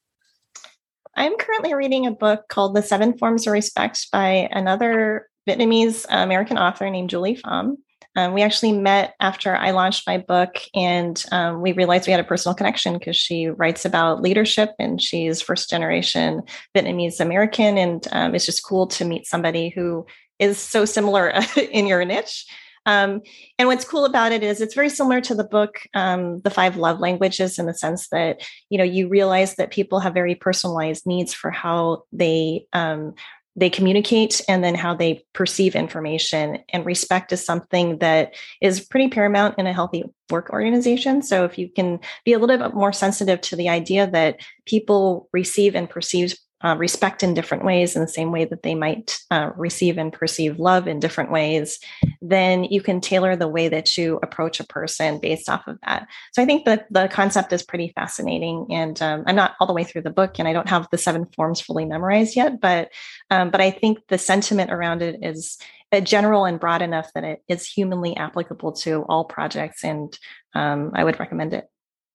I'm 1.15 1.36
currently 1.38 1.74
reading 1.74 2.06
a 2.06 2.12
book 2.12 2.47
called 2.50 2.76
The 2.76 2.82
Seven 2.82 3.17
Forms 3.17 3.45
of 3.45 3.54
Respect 3.54 4.08
by 4.12 4.50
another 4.52 5.30
Vietnamese 5.47 6.06
uh, 6.06 6.17
American 6.17 6.58
author 6.58 6.89
named 6.89 7.10
Julie 7.10 7.36
Pham. 7.36 7.76
Um, 8.15 8.34
we 8.34 8.41
actually 8.41 8.74
met 8.74 9.15
after 9.21 9.56
I 9.56 9.71
launched 9.71 10.06
my 10.06 10.17
book, 10.17 10.58
and 10.76 11.24
um, 11.32 11.62
we 11.62 11.71
realized 11.71 12.08
we 12.08 12.12
had 12.12 12.19
a 12.19 12.26
personal 12.26 12.56
connection 12.56 12.97
because 12.97 13.15
she 13.15 13.47
writes 13.47 13.86
about 13.86 14.21
leadership 14.21 14.71
and 14.80 15.02
she's 15.02 15.41
first 15.41 15.69
generation 15.69 16.41
Vietnamese 16.76 17.21
American. 17.21 17.78
And 17.78 18.06
um, 18.12 18.36
it's 18.36 18.45
just 18.45 18.65
cool 18.65 18.88
to 18.88 19.06
meet 19.06 19.28
somebody 19.28 19.69
who 19.69 20.06
is 20.39 20.58
so 20.58 20.84
similar 20.84 21.34
in 21.71 21.88
your 21.88 22.04
niche. 22.04 22.45
Um, 22.86 23.22
and 23.60 23.67
what's 23.67 23.86
cool 23.86 24.06
about 24.06 24.32
it 24.32 24.44
is 24.44 24.62
it's 24.62 24.74
very 24.74 24.89
similar 24.89 25.22
to 25.22 25.36
the 25.36 25.44
book, 25.44 25.82
um, 25.94 26.39
The 26.41 26.50
Five 26.50 26.78
Love 26.78 27.00
Languages, 27.00 27.60
in 27.60 27.65
the 27.65 27.74
sense 27.74 28.10
that 28.10 28.41
you 28.70 28.78
know 28.78 28.84
you 28.84 29.08
realize 29.08 29.56
that 29.56 29.72
people 29.72 30.00
have 30.00 30.13
very 30.13 30.36
personalized 30.36 31.06
needs 31.06 31.34
for 31.34 31.52
how 31.52 32.04
they 32.12 32.65
um, 32.74 33.13
they 33.56 33.70
communicate 33.70 34.41
and 34.48 34.63
then 34.63 34.76
how 34.76 34.96
they 34.96 35.24
perceive 35.34 35.76
information. 35.76 36.60
And 36.70 36.86
respect 36.86 37.32
is 37.34 37.46
something 37.46 37.98
that 37.98 38.34
is 38.62 38.80
pretty 38.80 39.10
paramount 39.10 39.60
in 39.60 39.67
a 39.67 39.74
healthy 39.74 40.04
work 40.30 40.52
organization. 40.52 41.22
So 41.22 41.44
if 41.44 41.58
you 41.58 41.70
can 41.70 42.00
be 42.24 42.34
a 42.34 42.39
little 42.39 42.58
bit 42.58 42.74
more 42.74 42.94
sensitive 42.94 43.41
to 43.41 43.56
the 43.56 43.67
idea 43.67 44.10
that 44.10 44.39
people 44.65 45.28
receive 45.34 45.76
and 45.76 45.89
perceive 45.89 46.36
uh, 46.63 46.76
respect 46.78 47.24
in 47.24 47.34
different 47.34 47.65
ways 47.65 47.95
in 47.95 48.02
the 48.02 48.08
same 48.08 48.32
way 48.32 48.45
that 48.45 48.63
they 48.63 48.76
might 48.76 49.19
uh, 49.32 49.52
receive 49.56 49.97
and 49.97 50.13
perceive 50.13 50.60
love 50.60 50.88
in 50.88 51.00
different 51.00 51.32
ways, 51.32 51.80
then 52.21 52.63
you 52.65 52.82
can 52.82 53.02
tailor 53.02 53.36
the 53.36 53.47
way 53.47 53.67
that 53.67 53.97
you 53.97 54.19
approach 54.21 54.60
a 54.60 54.65
person 54.65 55.19
based 55.19 55.50
off 55.50 55.67
of 55.67 55.78
that. 55.86 56.08
So 56.34 56.41
I 56.41 56.45
think 56.45 56.65
that 56.65 56.86
the 56.91 57.08
concept 57.08 57.52
is 57.54 57.63
pretty 57.63 57.91
fascinating, 57.95 58.67
and 58.69 59.02
um, 59.02 59.24
I'm 59.26 59.36
not 59.36 59.56
all 59.60 59.67
the 59.67 59.74
way 59.74 59.84
through 59.84 60.04
the 60.04 60.10
book, 60.10 60.38
and 60.38 60.47
I 60.47 60.54
don't 60.54 60.69
have 60.69 60.88
the 60.91 60.97
seven 60.97 61.26
forms 61.36 61.62
fully 61.62 61.86
memorized 61.86 62.36
yet, 62.36 62.62
but 62.62 62.89
um, 63.30 63.50
but 63.50 63.62
I 63.62 63.71
think 63.71 64.00
the 64.08 64.17
sentiment 64.17 64.71
around 64.71 65.02
it 65.02 65.19
is 65.21 65.58
uh, 65.91 66.00
general 66.00 66.45
and 66.45 66.60
broad 66.60 66.82
enough 66.82 67.12
that 67.13 67.24
it 67.24 67.43
is 67.47 67.67
humanly 67.67 68.15
applicable 68.15 68.74
to 68.74 69.04
all 69.10 69.26
projects, 69.26 69.84
and 69.84 70.17
um, 70.54 70.91
I 70.93 71.04
would 71.04 71.19
recommend 71.19 71.54
it. 71.54 71.65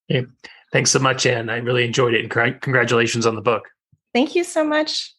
Yeah. 0.08 0.22
Thanks 0.72 0.90
so 0.90 0.98
much, 0.98 1.26
Anh. 1.26 1.48
I 1.48 1.58
really 1.58 1.84
enjoyed 1.84 2.14
it, 2.14 2.20
and 2.20 2.60
congratulations 2.60 3.26
on 3.26 3.34
the 3.34 3.40
book. 3.40 3.68
Thank 4.16 4.34
you 4.34 4.44
so 4.44 4.64
much. 4.64 5.14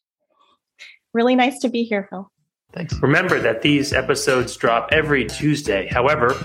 Really 1.13 1.35
nice 1.35 1.59
to 1.59 1.69
be 1.69 1.83
here, 1.83 2.07
Phil. 2.09 2.31
Thanks. 2.73 2.99
Remember 2.99 3.39
that 3.39 3.61
these 3.61 3.93
episodes 3.93 4.57
drop 4.57 4.89
every 4.91 5.25
Tuesday. 5.25 5.87
However, 5.87 6.35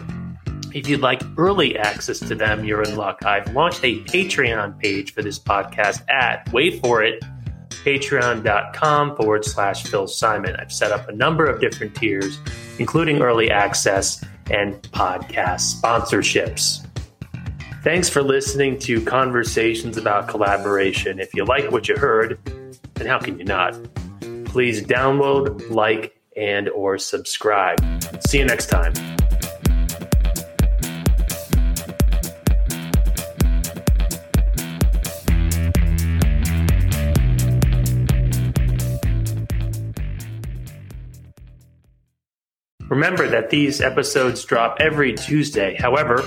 if 0.75 0.87
you'd 0.87 1.01
like 1.01 1.23
early 1.39 1.79
access 1.79 2.19
to 2.19 2.35
them, 2.35 2.67
you're 2.67 2.83
in 2.83 2.97
luck. 2.97 3.25
I've 3.25 3.51
launched 3.55 3.83
a 3.85 4.01
Patreon 4.03 4.79
page 4.79 5.15
for 5.15 5.23
this 5.23 5.39
podcast 5.39 6.03
at, 6.11 6.53
wait 6.53 6.83
for 6.83 7.03
it, 7.03 7.25
patreon.com 7.71 9.17
forward 9.17 9.47
slash 9.47 9.85
Phil 9.85 10.07
Simon. 10.07 10.55
I've 10.57 10.71
set 10.71 10.93
up 10.93 11.09
a 11.09 11.13
number 11.13 11.47
of 11.47 11.59
different 11.59 11.95
tiers, 11.95 12.39
including 12.79 13.23
early 13.23 13.51
access 13.51 14.23
and 14.51 14.75
podcast 14.93 15.81
sponsorships. 15.81 16.87
Thanks 17.83 18.09
for 18.09 18.23
listening 18.23 18.79
to 18.81 19.05
Conversations 19.05 19.97
about 19.97 20.29
Collaboration. 20.29 21.19
If 21.19 21.35
you 21.35 21.45
like 21.45 21.73
what 21.73 21.89
you 21.89 21.97
heard, 21.97 22.39
then 22.95 23.09
how 23.09 23.19
can 23.19 23.41
you 23.41 23.45
not? 23.45 23.77
Please 24.45 24.85
download, 24.85 25.69
like, 25.69 26.17
and 26.37 26.69
or 26.69 26.97
subscribe. 26.97 27.81
See 28.25 28.39
you 28.39 28.45
next 28.45 28.67
time. 28.67 28.93
Remember 42.89 43.27
that 43.27 43.51
these 43.51 43.81
episodes 43.81 44.45
drop 44.45 44.77
every 44.79 45.15
Tuesday. 45.15 45.75
However, 45.75 46.23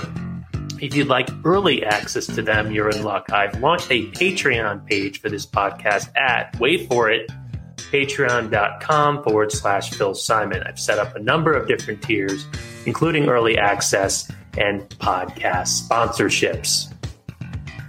if 0.80 0.94
you'd 0.94 1.08
like 1.08 1.28
early 1.44 1.84
access 1.84 2.26
to 2.26 2.42
them, 2.42 2.72
you're 2.72 2.90
in 2.90 3.02
luck. 3.02 3.32
I've 3.32 3.60
launched 3.60 3.90
a 3.90 4.06
Patreon 4.10 4.86
page 4.86 5.20
for 5.20 5.28
this 5.28 5.46
podcast 5.46 6.14
at, 6.16 6.58
wait 6.58 6.88
for 6.88 7.10
it, 7.10 7.30
patreon.com 7.76 9.22
forward 9.22 9.52
slash 9.52 9.90
Phil 9.90 10.14
Simon. 10.14 10.62
I've 10.64 10.78
set 10.78 10.98
up 10.98 11.14
a 11.16 11.18
number 11.18 11.52
of 11.52 11.68
different 11.68 12.02
tiers, 12.02 12.46
including 12.84 13.28
early 13.28 13.58
access 13.58 14.30
and 14.58 14.88
podcast 14.88 15.88
sponsorships. 15.88 16.92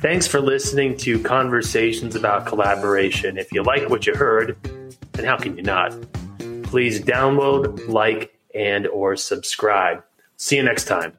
Thanks 0.02 0.28
for 0.28 0.39
listening 0.39 0.95
to 0.97 1.21
Conversations 1.23 2.15
about 2.15 2.45
Collaboration. 2.45 3.38
If 3.38 3.52
you 3.52 3.63
like 3.63 3.89
what 3.89 4.06
you 4.06 4.13
heard, 4.13 4.56
then 5.13 5.26
how 5.26 5.38
can 5.38 5.58
you 5.58 5.63
not? 5.63 5.95
Please 6.63 7.02
download, 7.02 7.88
like, 7.88 8.38
and 8.54 8.86
or 8.88 9.15
subscribe. 9.15 10.04
See 10.36 10.58
you 10.58 10.63
next 10.63 10.86
time. 10.86 11.17